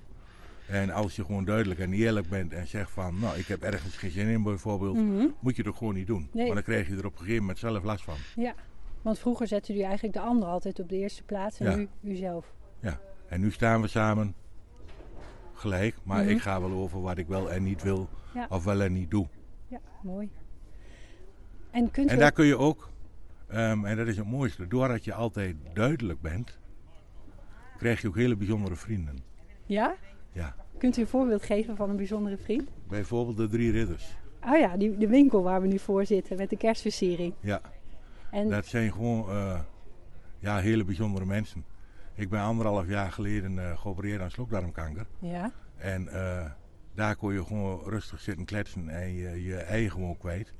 En 0.67 0.89
als 0.89 1.15
je 1.15 1.25
gewoon 1.25 1.45
duidelijk 1.45 1.79
en 1.79 1.93
eerlijk 1.93 2.29
bent 2.29 2.53
en 2.53 2.67
zegt 2.67 2.91
van, 2.91 3.19
nou, 3.19 3.37
ik 3.37 3.45
heb 3.47 3.61
ergens 3.63 3.97
geen 3.97 4.11
zin 4.11 4.27
in 4.27 4.43
bijvoorbeeld, 4.43 4.95
Mhm. 4.95 5.25
moet 5.39 5.55
je 5.55 5.61
het 5.61 5.71
ook 5.71 5.77
gewoon 5.77 5.93
niet 5.93 6.07
doen. 6.07 6.29
Nee. 6.31 6.43
Want 6.43 6.53
dan 6.53 6.63
krijg 6.63 6.87
je 6.87 6.95
er 6.97 7.05
op 7.05 7.11
een 7.11 7.17
gegeven 7.17 7.39
moment 7.41 7.59
zelf 7.59 7.83
last 7.83 8.03
van. 8.03 8.15
Ja. 8.35 8.53
Want 9.01 9.19
vroeger 9.19 9.47
zette 9.47 9.75
u 9.77 9.79
eigenlijk 9.81 10.13
de 10.13 10.21
ander 10.21 10.47
altijd 10.47 10.79
op 10.79 10.89
de 10.89 10.97
eerste 10.97 11.23
plaats 11.23 11.59
en 11.59 11.69
Ja. 11.69 11.75
nu 11.75 12.11
uzelf. 12.13 12.53
En 13.27 13.39
nu 13.41 13.51
staan 13.51 13.81
we 13.81 13.87
samen 13.87 14.35
gelijk, 15.53 15.95
maar 16.03 16.21
Mhm. 16.23 16.29
ik 16.29 16.41
ga 16.41 16.61
wel 16.61 16.71
over 16.71 17.01
wat 17.01 17.17
ik 17.17 17.27
wel 17.27 17.51
en 17.51 17.63
niet 17.63 17.83
wil, 17.83 18.09
Ja. 18.33 18.45
of 18.49 18.63
wel 18.63 18.81
en 18.81 18.93
niet 18.93 19.11
doe. 19.11 19.27
Ja, 19.67 19.79
mooi. 20.03 20.29
En 21.71 21.91
kunt 21.91 22.09
En 22.09 22.17
daar 22.17 22.27
ook- 22.29 22.33
kun 22.35 22.45
je 22.45 22.57
ook, 22.57 22.89
ehm, 23.47 23.85
en 23.85 23.97
dat 23.97 24.07
is 24.07 24.17
het 24.17 24.25
mooiste, 24.27 24.67
doordat 24.67 25.03
je 25.03 25.13
altijd 25.13 25.55
duidelijk 25.73 26.21
bent, 26.21 26.59
krijg 27.77 28.01
je 28.01 28.07
ook 28.07 28.15
hele 28.15 28.35
bijzondere 28.35 28.75
vrienden. 28.75 29.17
Ja? 29.65 29.95
Ja. 30.31 30.55
Kunt 30.77 30.97
u 30.97 31.01
een 31.01 31.07
voorbeeld 31.07 31.43
geven 31.43 31.75
van 31.75 31.89
een 31.89 31.95
bijzondere 31.97 32.37
vriend? 32.37 32.69
Bijvoorbeeld 32.87 33.37
de 33.37 33.47
drie 33.47 33.71
ridders. 33.71 34.15
Oh 34.45 34.57
ja, 34.57 34.77
die, 34.77 34.97
de 34.97 35.07
winkel 35.07 35.43
waar 35.43 35.61
we 35.61 35.67
nu 35.67 35.79
voor 35.79 36.05
zitten 36.05 36.37
met 36.37 36.49
de 36.49 36.57
kerstversiering. 36.57 37.33
Ja. 37.39 37.61
En 38.31 38.49
Dat 38.49 38.65
zijn 38.65 38.91
gewoon 38.91 39.29
eh, 39.29 39.59
ja, 40.39 40.59
hele 40.59 40.83
bijzondere 40.83 41.25
mensen. 41.25 41.65
Ik 42.15 42.29
ben 42.29 42.41
anderhalf 42.41 42.87
jaar 42.87 43.11
geleden 43.11 43.59
eh, 43.59 43.77
geopereerd 43.77 44.21
aan 44.21 44.31
slokdarmkanker. 44.31 45.05
ja, 45.19 45.51
En 45.77 46.07
eh, 46.07 46.51
daar 46.95 47.15
kon 47.15 47.33
je 47.33 47.45
gewoon 47.45 47.81
rustig 47.85 48.19
zitten 48.19 48.45
kletsen 48.45 48.89
en 48.89 49.13
je, 49.13 49.43
je 49.43 49.55
ei 49.55 49.89
gewoon 49.89 50.17
kwijt. 50.17 50.53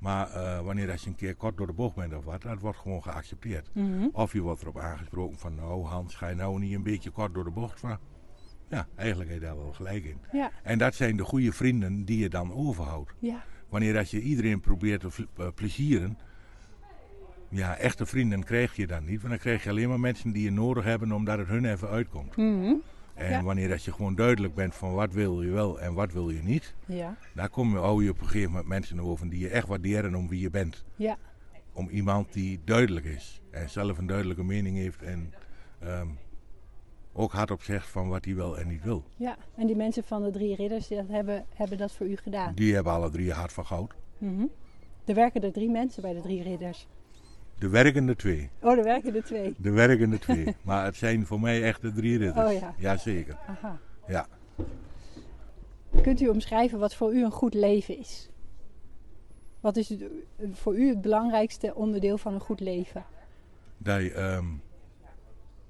Maar 0.00 0.30
eh, 0.30 0.60
wanneer 0.60 0.90
als 0.90 1.02
je 1.02 1.08
een 1.08 1.14
keer 1.16 1.34
kort 1.34 1.56
door 1.56 1.66
de 1.66 1.72
bocht 1.72 1.94
bent 1.96 2.14
of 2.14 2.24
wat, 2.24 2.42
dat 2.42 2.60
wordt 2.60 2.78
gewoon 2.78 3.02
geaccepteerd. 3.02 3.70
Mhm. 3.74 4.08
Of 4.12 4.32
je 4.32 4.40
wordt 4.40 4.62
erop 4.62 4.78
aangesproken 4.78 5.38
van, 5.38 5.54
nou 5.54 5.84
Hans, 5.84 6.14
ga 6.14 6.28
je 6.28 6.34
nou 6.34 6.58
niet 6.58 6.74
een 6.74 6.82
beetje 6.82 7.10
kort 7.10 7.34
door 7.34 7.44
de 7.44 7.50
bocht 7.50 7.80
van? 7.80 7.98
Ja, 8.68 8.86
eigenlijk 8.96 9.30
heb 9.30 9.40
je 9.40 9.46
daar 9.46 9.56
wel 9.56 9.72
gelijk 9.72 10.04
in. 10.04 10.18
ja, 10.32 10.50
En 10.62 10.78
dat 10.78 10.94
zijn 10.94 11.16
de 11.16 11.24
goede 11.24 11.52
vrienden 11.52 12.04
die 12.04 12.18
je 12.18 12.28
dan 12.28 12.52
overhoudt. 12.54 13.14
ja, 13.18 13.42
Wanneer 13.68 13.98
als 13.98 14.10
je 14.10 14.20
iedereen 14.20 14.60
probeert 14.60 15.00
te 15.00 15.26
eh, 15.36 15.46
plezieren, 15.54 16.18
ja, 17.48 17.76
echte 17.76 18.06
vrienden 18.06 18.44
krijg 18.44 18.76
je 18.76 18.86
dan 18.86 19.04
niet. 19.04 19.18
Want 19.18 19.28
dan 19.28 19.38
krijg 19.38 19.62
je 19.64 19.70
alleen 19.70 19.88
maar 19.88 20.00
mensen 20.00 20.32
die 20.32 20.42
je 20.44 20.50
nodig 20.50 20.84
hebben 20.84 21.12
omdat 21.12 21.38
het 21.38 21.48
hun 21.48 21.64
even 21.64 21.88
uitkomt. 21.88 22.36
Mhm. 22.36 22.74
En 23.14 23.30
Ja. 23.30 23.42
wanneer 23.42 23.72
als 23.72 23.84
je 23.84 23.92
gewoon 23.92 24.14
duidelijk 24.14 24.54
bent 24.54 24.74
van 24.74 24.92
wat 24.94 25.12
wil 25.12 25.42
je 25.42 25.50
wel 25.50 25.80
en 25.80 25.94
wat 25.94 26.12
wil 26.12 26.30
je 26.30 26.42
niet, 26.42 26.74
ja, 26.86 27.16
daar 27.34 27.48
kom 27.48 27.70
je, 27.70 27.76
hou 27.78 28.04
je 28.04 28.10
op 28.10 28.20
een 28.20 28.26
gegeven 28.26 28.50
moment 28.50 28.68
mensen 28.68 29.00
over 29.00 29.30
die 29.30 29.38
je 29.40 29.48
echt 29.48 29.66
waarderen 29.66 30.14
om 30.14 30.28
wie 30.28 30.40
je 30.40 30.50
bent. 30.50 30.84
ja, 30.96 31.16
Om 31.72 31.88
iemand 31.88 32.32
die 32.32 32.60
duidelijk 32.64 33.06
is 33.06 33.40
en 33.50 33.70
zelf 33.70 33.98
een 33.98 34.06
duidelijke 34.06 34.44
mening 34.44 34.76
heeft 34.76 35.02
en 35.02 35.32
ehm, 35.78 36.08
ook 37.12 37.32
hardop 37.32 37.62
zegt 37.62 37.88
van 37.88 38.08
wat 38.08 38.24
hij 38.24 38.34
wel 38.34 38.58
en 38.58 38.68
niet 38.68 38.82
wil. 38.82 39.04
ja. 39.16 39.36
En 39.56 39.66
die 39.66 39.76
mensen 39.76 40.04
van 40.04 40.22
de 40.22 40.30
drie 40.30 40.54
ridders 40.56 40.88
die 40.88 40.96
dat 40.96 41.08
hebben, 41.08 41.46
hebben 41.54 41.78
dat 41.78 41.92
voor 41.92 42.06
u 42.06 42.16
gedaan. 42.16 42.54
Die 42.54 42.74
hebben 42.74 42.92
alle 42.92 43.10
drie 43.10 43.32
hart 43.32 43.52
van 43.52 43.66
goud. 43.66 43.94
Mhm. 44.18 44.44
Er 45.04 45.14
werken 45.14 45.42
er 45.42 45.52
drie 45.52 45.70
mensen 45.70 46.02
bij 46.02 46.12
de 46.14 46.20
drie 46.20 46.42
ridders. 46.42 46.86
De 47.60 47.68
werkende 47.68 48.16
twee. 48.16 48.50
Oh, 48.60 48.78
er 48.78 48.84
werken 48.84 49.14
er 49.14 49.24
twee. 49.24 49.54
De 49.58 49.70
werkende 49.70 50.18
twee. 50.18 50.56
maar 50.64 50.84
het 50.84 50.96
zijn 50.96 51.26
voor 51.26 51.40
mij 51.40 51.62
echt 51.62 51.80
de 51.82 51.92
drie 51.92 52.18
ridders. 52.18 52.52
Oh 52.52 52.58
ja. 52.60 52.74
Jazeker. 52.78 53.38
Aha. 53.46 53.78
Ja. 54.06 54.26
Kunt 56.02 56.20
u 56.20 56.28
omschrijven 56.28 56.78
wat 56.78 56.94
voor 56.94 57.14
u 57.14 57.24
een 57.24 57.30
goed 57.30 57.54
leven 57.54 57.98
is? 57.98 58.30
Wat 59.60 59.76
is 59.76 59.88
het- 59.88 60.04
voor 60.52 60.76
u 60.78 60.88
het 60.88 61.00
belangrijkste 61.00 61.74
onderdeel 61.74 62.18
van 62.18 62.34
een 62.34 62.40
goed 62.40 62.60
leven? 62.60 63.04
Dat 63.78 64.00
je, 64.00 64.12
ehm, 64.12 64.46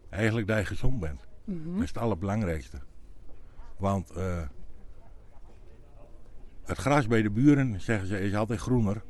eigenlijk 0.09 0.47
dat 0.47 0.59
je 0.59 0.65
gezond 0.65 1.01
bent. 1.01 1.27
Mhm. 1.45 1.73
Dat 1.75 1.83
is 1.83 1.89
het 1.89 1.99
allerbelangrijkste. 1.99 2.79
Want 3.77 4.11
eh, 4.11 4.43
het 6.65 6.79
gras 6.79 7.07
bij 7.07 7.23
de 7.23 7.31
buren, 7.31 7.81
zeggen 7.81 8.07
ze, 8.09 8.21
is 8.21 8.35
altijd 8.35 8.61
groener. 8.61 9.03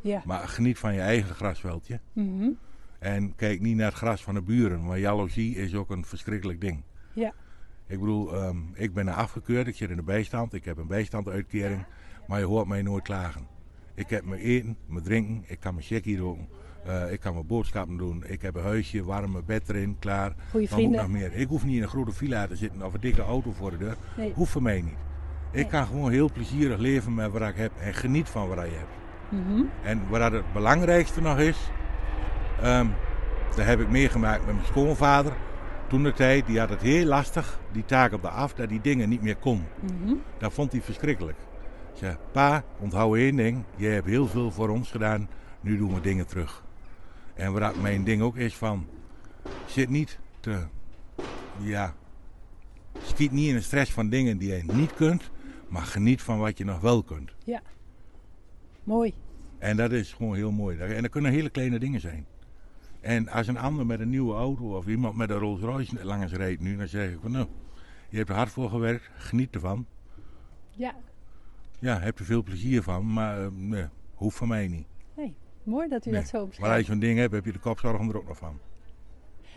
Ja. 0.00 0.22
Maar 0.24 0.48
geniet 0.48 0.78
van 0.78 0.94
je 0.94 1.00
eigen 1.00 1.34
grasveldje. 1.34 2.00
Mhm. 2.12 2.48
En 2.98 3.34
kijk 3.36 3.60
niet 3.60 3.76
naar 3.76 3.86
het 3.86 3.94
gras 3.94 4.22
van 4.22 4.34
de 4.34 4.42
buren. 4.42 4.84
Want 4.86 4.98
jaloezie 5.00 5.56
is 5.56 5.74
ook 5.74 5.90
een 5.90 6.04
verschrikkelijk 6.04 6.60
ding. 6.60 6.82
Ja. 7.12 7.32
Ik 7.86 8.00
bedoel, 8.00 8.34
ehm, 8.34 8.56
ik 8.74 8.94
ben 8.94 9.08
er 9.08 9.14
afgekeurd. 9.14 9.66
Ik 9.66 9.76
zit 9.76 9.90
in 9.90 9.96
de 9.96 10.02
bijstand. 10.02 10.52
Ik 10.54 10.64
heb 10.64 10.76
een 10.78 10.86
bijstandsuitkering. 10.86 11.84
Maar 12.28 12.38
je 12.38 12.44
hoort 12.44 12.66
mij 12.66 12.82
nooit 12.82 13.04
klagen. 13.04 13.46
Ik 13.94 14.10
heb 14.10 14.24
mijn 14.24 14.40
eten, 14.40 14.76
mijn 14.86 15.04
drinken. 15.04 15.44
Ik 15.46 15.60
kan 15.60 15.74
mijn 15.74 15.86
checkie 15.86 16.16
doen. 16.16 16.48
eh, 16.84 17.12
ik 17.12 17.20
kan 17.20 17.32
mijn 17.34 17.46
boodschappen 17.46 17.96
doen. 17.96 18.24
Ik 18.26 18.42
heb 18.42 18.54
een 18.54 18.62
huisje, 18.62 19.04
warme 19.04 19.42
bed 19.42 19.68
erin, 19.68 19.96
klaar. 19.98 20.34
Goeie 20.50 20.68
moet 20.70 20.78
nog 20.78 20.78
vrienden. 20.78 21.10
meer? 21.10 21.32
Ik 21.32 21.48
hoef 21.48 21.64
niet 21.64 21.76
in 21.76 21.82
een 21.82 21.88
grote 21.88 22.12
villa 22.12 22.46
te 22.46 22.56
zitten 22.56 22.82
of 22.82 22.94
een 22.94 23.00
dikke 23.00 23.22
auto 23.22 23.52
voor 23.52 23.70
de 23.70 23.76
deur. 23.78 23.96
Nee. 24.16 24.32
Hoeft 24.32 24.50
voor 24.52 24.62
mij 24.62 24.80
niet. 24.80 24.92
Ik 25.50 25.54
Nee. 25.54 25.66
kan 25.66 25.86
gewoon 25.86 26.10
heel 26.10 26.32
plezierig 26.32 26.78
leven 26.78 27.14
met 27.14 27.30
wat 27.30 27.48
ik 27.48 27.56
heb. 27.56 27.72
En 27.80 27.94
geniet 27.94 28.28
van 28.28 28.48
wat 28.48 28.56
je 28.66 28.74
hebt. 28.76 28.90
Mhm. 29.28 29.62
En 29.82 30.08
wat 30.08 30.32
het 30.32 30.52
belangrijkste 30.52 31.20
nog 31.20 31.38
is, 31.38 31.70
ehm 32.62 32.86
dat 33.56 33.66
heb 33.66 33.80
ik 33.80 33.88
meegemaakt 33.88 34.46
met 34.46 34.54
mijn 34.54 34.66
schoonvader. 34.66 35.32
Toen 35.88 36.02
de 36.02 36.12
tijd, 36.12 36.46
die 36.46 36.58
had 36.58 36.68
het 36.68 36.82
heel 36.82 37.04
lastig, 37.04 37.60
die 37.72 37.84
taak 37.84 38.12
op 38.12 38.22
de 38.22 38.28
af, 38.28 38.54
dat 38.54 38.68
die 38.68 38.80
dingen 38.80 39.08
niet 39.08 39.22
meer 39.22 39.36
kon. 39.36 39.64
Mhm. 39.80 40.14
Dat 40.38 40.52
vond 40.52 40.72
hij 40.72 40.80
verschrikkelijk. 40.80 41.38
Ik 41.92 41.98
zei, 41.98 42.16
pa, 42.32 42.64
onthoud 42.78 43.16
één 43.16 43.36
ding, 43.36 43.64
jij 43.76 43.92
hebt 43.92 44.06
heel 44.06 44.26
veel 44.26 44.50
voor 44.50 44.68
ons 44.68 44.90
gedaan, 44.90 45.28
nu 45.60 45.76
doen 45.76 45.94
we 45.94 46.00
dingen 46.00 46.26
terug. 46.26 46.64
En 47.34 47.52
wat 47.52 47.80
mijn 47.80 48.04
ding 48.04 48.22
ook 48.22 48.36
is 48.36 48.56
van, 48.56 48.86
zit 49.66 49.88
niet 49.88 50.18
te, 50.40 50.58
ja, 51.58 51.94
schiet 53.02 53.32
niet 53.32 53.48
in 53.48 53.54
de 53.54 53.60
stress 53.60 53.92
van 53.92 54.08
dingen 54.08 54.38
die 54.38 54.54
je 54.54 54.62
niet 54.72 54.94
kunt, 54.94 55.30
maar 55.68 55.82
geniet 55.82 56.22
van 56.22 56.38
wat 56.38 56.58
je 56.58 56.64
nog 56.64 56.80
wel 56.80 57.02
kunt. 57.02 57.32
Mooi. 58.88 59.14
En 59.58 59.76
dat 59.76 59.92
is 59.92 60.12
gewoon 60.12 60.34
heel 60.34 60.50
mooi. 60.50 60.78
En 60.78 61.02
dat 61.02 61.10
kunnen 61.10 61.30
hele 61.30 61.50
kleine 61.50 61.78
dingen 61.78 62.00
zijn. 62.00 62.26
En 63.00 63.28
als 63.28 63.46
een 63.46 63.58
ander 63.58 63.86
met 63.86 64.00
een 64.00 64.10
nieuwe 64.10 64.34
auto 64.34 64.76
of 64.76 64.86
iemand 64.86 65.16
met 65.16 65.30
een 65.30 65.38
Rolls 65.38 65.60
Royce 65.60 66.04
langs 66.04 66.32
rijdt 66.32 66.60
nu, 66.60 66.76
dan 66.76 66.88
zeg 66.88 67.10
ik 67.10 67.18
van 67.22 67.30
nou, 67.30 67.46
je 68.08 68.16
hebt 68.16 68.28
er 68.28 68.34
hard 68.34 68.50
voor 68.50 68.70
gewerkt, 68.70 69.10
geniet 69.16 69.54
ervan. 69.54 69.86
Ja, 70.70 70.94
Ja, 71.78 71.98
heb 71.98 72.18
er 72.18 72.24
veel 72.24 72.42
plezier 72.42 72.82
van, 72.82 73.12
maar 73.12 73.44
eh, 73.44 73.50
nee, 73.52 73.84
hoeft 74.14 74.36
van 74.36 74.48
mij 74.48 74.68
niet. 74.68 74.86
mooi 75.62 75.88
dat 75.88 76.06
u 76.06 76.10
Nee. 76.10 76.20
dat 76.20 76.28
zo 76.28 76.48
Maar 76.60 76.70
als 76.70 76.78
je 76.78 76.84
zo'n 76.84 76.98
ding 76.98 77.18
hebt, 77.18 77.32
heb 77.32 77.44
je 77.44 77.52
de 77.52 77.58
kopzorgen 77.58 78.08
er 78.08 78.16
ook 78.16 78.28
nog 78.28 78.36
van. 78.36 78.58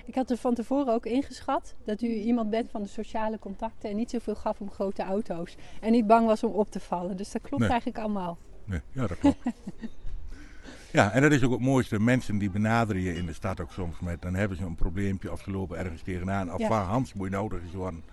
Ik 0.06 0.16
had 0.16 0.30
er 0.32 0.38
van 0.38 0.54
tevoren 0.54 0.94
ook 0.94 1.06
ingeschat 1.06 1.76
dat 1.84 2.02
u 2.02 2.08
iemand 2.08 2.50
bent 2.50 2.70
van 2.70 2.82
de 2.82 2.88
sociale 2.88 3.40
contacten 3.40 3.90
en 3.90 3.96
niet 3.96 4.10
zoveel 4.10 4.36
gaf 4.36 4.60
om 4.62 4.72
grote 4.72 5.04
auto's. 5.04 5.56
En 5.82 5.92
niet 5.92 6.08
bang 6.08 6.26
was 6.26 6.44
om 6.44 6.52
op 6.52 6.72
te 6.72 6.80
vallen. 6.80 7.18
Dus 7.18 7.32
dat 7.32 7.42
klopt 7.42 7.62
Nee. 7.62 7.70
eigenlijk 7.70 8.00
allemaal. 8.00 8.38
Nee, 8.72 8.82
ja, 8.92 9.08
dat 9.08 9.18
klopt. 9.18 9.38
ja, 10.92 11.12
en 11.12 11.22
dat 11.22 11.32
is 11.32 11.44
ook 11.44 11.52
het 11.52 11.60
mooiste. 11.60 12.00
Mensen 12.00 12.38
die 12.38 12.50
benaderen 12.50 13.02
je 13.02 13.16
in 13.16 13.26
de 13.26 13.34
stad 13.34 13.60
ook 13.60 13.72
soms 13.72 14.00
met, 14.00 14.22
dan 14.22 14.34
hebben 14.36 14.58
ze 14.58 14.64
een 14.64 14.76
probleempje 14.76 15.32
of 15.32 15.42
ze 15.42 15.52
lopen 15.52 15.78
ergens 15.78 16.02
tegenaan. 16.02 16.54
Of 16.54 16.60
Ja. 16.60 16.68
van 16.68 16.82
Hans 16.82 17.14
moet 17.14 17.30
je 17.30 17.36
nodig 17.36 17.62
is 17.68 17.74
worden. 17.74 18.04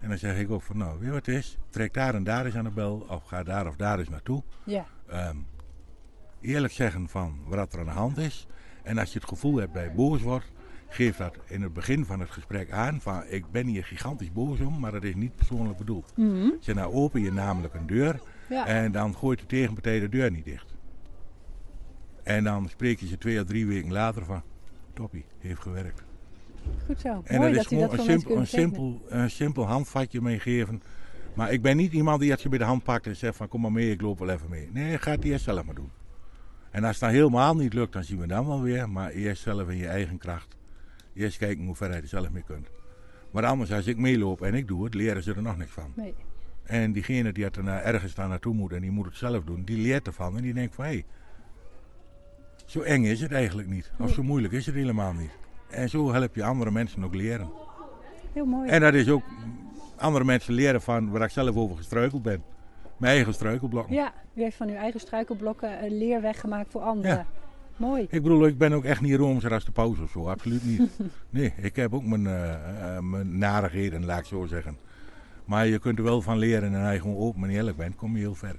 En 0.00 0.08
dan 0.08 0.18
zeg 0.18 0.38
ik 0.38 0.50
ook 0.50 0.62
van, 0.62 0.76
nou, 0.76 0.92
weet 0.98 1.06
je 1.06 1.12
wat 1.12 1.26
het 1.26 1.34
is? 1.36 1.58
Trek 1.70 1.94
daar 1.94 2.14
en 2.14 2.24
daar 2.24 2.44
eens 2.44 2.56
aan 2.56 2.64
de 2.64 2.70
bel, 2.70 3.06
of 3.08 3.22
ga 3.24 3.42
daar 3.42 3.66
of 3.66 3.76
daar 3.76 3.98
eens 3.98 4.08
naartoe. 4.08 4.42
Ja, 4.64 4.86
Ehm, 5.08 5.36
eerlijk 6.40 6.72
zeggen 6.72 7.08
van 7.08 7.38
wat 7.46 7.72
er 7.72 7.78
aan 7.78 7.84
de 7.84 7.90
hand 7.90 8.18
is. 8.18 8.46
En 8.82 8.98
als 8.98 9.12
je 9.12 9.18
het 9.18 9.28
gevoel 9.28 9.56
hebt 9.56 9.74
dat 9.74 9.82
je 9.82 9.90
boos 9.90 10.20
wordt, 10.22 10.52
geef 10.88 11.16
dat 11.16 11.36
in 11.46 11.62
het 11.62 11.72
begin 11.72 12.04
van 12.04 12.20
het 12.20 12.30
gesprek 12.30 12.70
aan. 12.70 13.00
Van 13.00 13.22
ik 13.28 13.50
ben 13.50 13.66
hier 13.66 13.84
gigantisch 13.84 14.32
boos 14.32 14.60
om, 14.60 14.78
maar 14.80 14.92
dat 14.92 15.02
is 15.02 15.14
niet 15.14 15.36
persoonlijk 15.36 15.78
bedoeld. 15.78 16.12
Zeg, 16.60 16.74
nou 16.74 16.92
open 16.94 17.20
je 17.20 17.32
namelijk 17.32 17.74
een 17.74 17.86
deur 17.86 18.20
ja. 18.48 18.66
en 18.66 18.92
dan 18.92 19.16
gooit 19.16 19.38
de 19.38 19.46
tegenpartij 19.46 20.00
de 20.00 20.08
deur 20.08 20.30
niet 20.30 20.44
dicht. 20.44 20.74
En 22.22 22.44
dan 22.44 22.68
spreek 22.68 23.00
je 23.00 23.06
ze 23.06 23.18
twee 23.18 23.40
of 23.40 23.46
drie 23.46 23.66
weken 23.66 23.92
later 23.92 24.24
van, 24.24 24.42
toppie, 24.92 25.24
heeft 25.38 25.60
gewerkt. 25.60 26.02
goed 26.86 27.00
zo. 27.00 27.22
En 27.24 27.40
mooi 27.40 27.52
dat 27.52 27.64
is 27.64 27.72
u 27.72 27.76
dat 27.78 27.90
gewoon 27.90 27.98
een 27.98 28.04
simpel, 28.04 28.36
een, 28.36 28.46
simpel, 28.46 29.02
een 29.08 29.30
simpel 29.30 29.66
handvatje 29.66 30.20
meegeven. 30.20 30.82
Maar 31.34 31.52
ik 31.52 31.62
ben 31.62 31.76
niet 31.76 31.92
iemand 31.92 32.20
die 32.20 32.30
het 32.30 32.42
je 32.42 32.48
bij 32.48 32.58
de 32.58 32.64
hand 32.64 32.82
pakt 32.82 33.06
en 33.06 33.16
zegt 33.16 33.36
van 33.36 33.48
kom 33.48 33.60
maar 33.60 33.72
mee, 33.72 33.90
ik 33.90 34.00
loop 34.00 34.18
wel 34.18 34.28
even 34.28 34.50
mee. 34.50 34.68
Nee, 34.72 34.98
gaat 34.98 35.22
die 35.22 35.32
eerst 35.32 35.44
zelf 35.44 35.64
maar 35.64 35.74
doen. 35.74 35.90
En 36.70 36.84
als 36.84 37.00
het 37.00 37.00
dan 37.00 37.14
helemaal 37.14 37.56
niet 37.56 37.72
lukt, 37.72 37.92
dan 37.92 38.04
zien 38.04 38.18
we 38.18 38.26
dan 38.26 38.46
wel 38.46 38.62
weer. 38.62 38.90
Maar 38.90 39.10
eerst 39.10 39.42
zelf 39.42 39.68
in 39.68 39.76
je 39.76 39.86
eigen 39.86 40.18
kracht. 40.18 40.56
Eerst 41.14 41.38
kijken 41.38 41.64
hoe 41.64 41.74
ver 41.74 41.94
je 41.94 42.00
er 42.00 42.08
zelf 42.08 42.30
mee 42.30 42.42
kunt. 42.42 42.68
Maar 43.30 43.44
anders, 43.44 43.72
als 43.72 43.86
ik 43.86 43.96
meeloop 43.96 44.42
en 44.42 44.54
ik 44.54 44.68
doe 44.68 44.84
het, 44.84 44.94
leren 44.94 45.22
ze 45.22 45.34
er 45.34 45.42
nog 45.42 45.56
niks 45.56 45.70
van. 45.70 45.92
Nee. 45.96 46.14
En 46.64 46.92
diegene 46.92 47.32
die 47.32 47.44
het 47.44 47.56
er 47.56 47.68
ergens 47.68 48.14
daar 48.14 48.28
naartoe 48.28 48.54
moet 48.54 48.72
en 48.72 48.80
die 48.80 48.90
moet 48.90 49.06
het 49.06 49.16
zelf 49.16 49.44
doen, 49.44 49.64
die 49.64 49.78
leert 49.78 50.06
ervan 50.06 50.36
en 50.36 50.42
die 50.42 50.54
denkt 50.54 50.74
van 50.74 50.84
hé, 50.84 50.90
hey, 50.90 51.04
zo 52.64 52.80
eng 52.80 53.04
is 53.04 53.20
het 53.20 53.32
eigenlijk 53.32 53.68
niet. 53.68 53.92
Of 53.98 54.12
zo 54.12 54.22
moeilijk 54.22 54.52
is 54.52 54.66
het 54.66 54.74
helemaal 54.74 55.12
niet. 55.12 55.30
En 55.70 55.88
zo 55.88 56.12
help 56.12 56.34
je 56.34 56.44
andere 56.44 56.70
mensen 56.70 57.04
ook 57.04 57.14
leren. 57.14 57.48
Heel 58.32 58.46
mooi. 58.46 58.68
En 58.68 58.80
dat 58.80 58.94
is 58.94 59.08
ook 59.08 59.22
andere 59.96 60.24
mensen 60.24 60.54
leren 60.54 60.82
van 60.82 61.10
waar 61.10 61.22
ik 61.22 61.30
zelf 61.30 61.56
over 61.56 61.76
gestruikeld 61.76 62.22
ben. 62.22 62.42
Mijn 62.96 63.14
eigen 63.14 63.34
struikelblokken. 63.34 63.94
Ja, 63.94 64.12
u 64.34 64.42
heeft 64.42 64.56
van 64.56 64.68
uw 64.68 64.74
eigen 64.74 65.00
struikelblokken 65.00 65.84
een 65.84 65.98
leerweg 65.98 66.40
gemaakt 66.40 66.70
voor 66.70 66.80
anderen. 66.80 67.16
Ja. 67.16 67.26
Mooi. 67.76 68.06
Ik 68.10 68.22
bedoel, 68.22 68.46
ik 68.46 68.58
ben 68.58 68.72
ook 68.72 68.84
echt 68.84 69.00
niet 69.00 69.16
roomser 69.16 69.52
als 69.52 69.64
de 69.64 69.72
pauze 69.72 70.02
of 70.02 70.10
zo, 70.10 70.28
absoluut 70.28 70.64
niet. 70.64 70.90
Nee, 71.30 71.52
ik 71.56 71.76
heb 71.76 71.94
ook 71.94 72.04
mijn, 72.04 72.26
eh, 72.26 72.98
mijn 72.98 73.38
narigheden, 73.38 74.04
laat 74.04 74.18
ik 74.18 74.24
zo 74.24 74.46
zeggen. 74.46 74.76
Maar 75.44 75.66
je 75.66 75.78
kunt 75.78 75.98
er 75.98 76.04
wel 76.04 76.22
van 76.22 76.38
leren 76.38 76.74
en 76.74 76.84
als 76.84 76.92
je 76.94 77.00
gewoon 77.00 77.16
open 77.16 77.42
en 77.42 77.50
eerlijk 77.50 77.76
bent, 77.76 77.96
kom 77.96 78.12
je 78.14 78.18
heel 78.18 78.34
ver. 78.34 78.56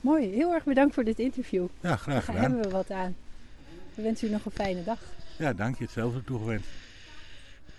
Mooi. 0.00 0.28
Heel 0.30 0.52
erg 0.52 0.64
bedankt 0.64 0.94
voor 0.94 1.04
dit 1.04 1.18
interview. 1.18 1.66
Ja, 1.80 1.96
graag 1.96 2.14
Daar 2.14 2.22
gedaan. 2.22 2.40
hebben 2.40 2.62
we 2.62 2.70
wat 2.70 2.90
aan. 2.90 3.14
We 3.94 4.02
wensen 4.02 4.28
u 4.28 4.30
nog 4.30 4.44
een 4.44 4.50
fijne 4.52 4.84
dag. 4.84 4.98
Ja, 5.38 5.52
dank 5.52 5.78
je. 5.78 5.84
Hetzelfde 5.84 6.24
toegewenst. 6.24 6.66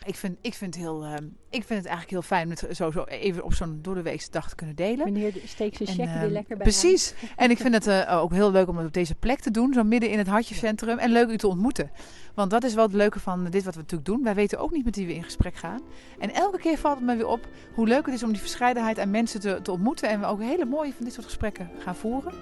Ik 0.06 0.16
vind, 0.16 0.38
ik, 0.42 0.54
vind 0.54 0.76
heel, 0.76 1.04
ehm, 1.04 1.24
ik 1.50 1.64
vind 1.64 1.80
het 1.80 1.86
eigenlijk 1.86 2.10
heel 2.10 2.22
fijn 2.22 2.44
om 2.44 2.50
het 2.50 2.76
zo, 2.76 2.92
zo 2.92 3.04
even 3.04 3.44
op 3.44 3.54
zo'n 3.54 3.80
doordeweekse 3.82 4.32
dag 4.32 4.50
te 4.50 4.56
kunnen 4.56 4.76
delen. 4.76 5.14
Meneer 5.14 5.34
steekt 5.46 5.76
zijn 5.76 5.88
check 5.88 6.06
weer 6.06 6.16
ehm, 6.16 6.32
lekker 6.32 6.58
bij 6.58 6.66
Precies. 6.66 7.14
En 7.36 7.50
ik 7.50 7.58
vind 7.58 7.74
het 7.74 7.88
eh, 7.88 8.22
ook 8.22 8.32
heel 8.32 8.52
leuk 8.52 8.68
om 8.68 8.78
het 8.78 8.88
op 8.88 8.94
deze 8.94 9.16
plek 9.16 9.40
te 9.40 9.52
doen, 9.52 9.74
zo 9.74 9.84
midden 9.84 10.10
in 10.10 10.18
het 10.18 10.28
hartjecentrum. 10.28 10.98
En 10.98 11.12
leuk 11.12 11.30
u 11.30 11.38
te 11.38 11.48
ontmoeten. 11.48 11.92
Want 12.34 12.52
dat 12.52 12.64
is 12.64 12.74
wel 12.74 12.84
het 12.84 12.94
leuke 12.94 13.20
van 13.20 13.44
dit 13.44 13.64
wat 13.64 13.74
we 13.74 13.80
natuurlijk 13.80 14.10
doen. 14.10 14.24
Wij 14.24 14.36
weten 14.36 14.60
ook 14.60 14.72
niet 14.72 14.86
met 14.86 14.96
wie 14.96 15.08
we 15.08 15.16
in 15.16 15.24
gesprek 15.24 15.56
gaan. 15.56 15.82
En 16.20 16.34
elke 16.34 16.60
keer 16.60 16.78
valt 16.78 16.98
het 16.98 17.06
me 17.06 17.16
weer 17.16 17.28
op 17.28 17.48
hoe 17.74 17.88
leuk 17.88 18.06
het 18.06 18.16
is 18.16 18.24
om 18.24 18.32
die 18.32 18.42
verscheidenheid 18.42 19.00
aan 19.00 19.12
mensen 19.12 19.40
te, 19.40 19.60
te 19.62 19.72
ontmoeten. 19.72 20.10
En 20.10 20.20
we 20.20 20.26
ook 20.26 20.42
hele 20.42 20.66
mooie 20.66 20.94
van 20.94 21.06
dit 21.06 21.14
soort 21.14 21.26
gesprekken 21.26 21.70
gaan 21.80 21.96
voeren. 21.96 22.34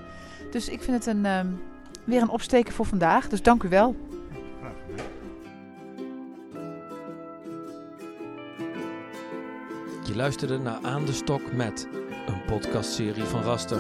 Dus 0.52 0.69
ik 0.69 0.82
vind 0.82 1.06
het 1.06 1.15
een, 1.15 1.26
ehm, 1.26 1.47
weer 2.04 2.21
een 2.21 2.30
opsteken 2.30 2.74
voor 2.74 2.86
vandaag. 2.86 3.30
Dus 3.30 3.41
dank 3.41 3.63
u 3.63 3.69
wel. 3.69 3.95
Je 10.04 10.16
luisterde 10.16 10.58
naar 10.58 10.80
Aan 10.82 11.06
de 11.06 11.14
Stok 11.14 11.54
met, 11.54 11.88
een 12.28 12.46
podcastserie 12.46 13.24
van 13.24 13.42
Raster. 13.42 13.80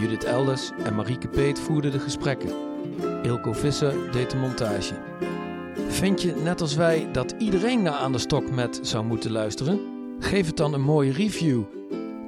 Judith 0.00 0.24
Elders 0.24 0.70
en 0.84 0.94
Marieke 0.94 1.28
Peet 1.28 1.58
voerden 1.58 1.92
de 1.92 1.98
gesprekken. 1.98 2.50
Ilko 3.22 3.52
Visser 3.52 4.12
deed 4.12 4.30
de 4.30 4.36
montage. 4.36 4.94
Vind 5.88 6.22
je, 6.22 6.34
net 6.34 6.60
als 6.60 6.74
wij, 6.74 7.08
dat 7.12 7.34
iedereen 7.38 7.82
naar 7.82 7.92
Aan 7.92 8.12
de 8.12 8.18
Stok 8.18 8.50
met 8.50 8.78
zou 8.82 9.04
moeten 9.04 9.30
luisteren? 9.30 9.80
Geef 10.18 10.46
het 10.46 10.56
dan 10.56 10.74
een 10.74 10.82
mooie 10.82 11.12
review. 11.12 11.62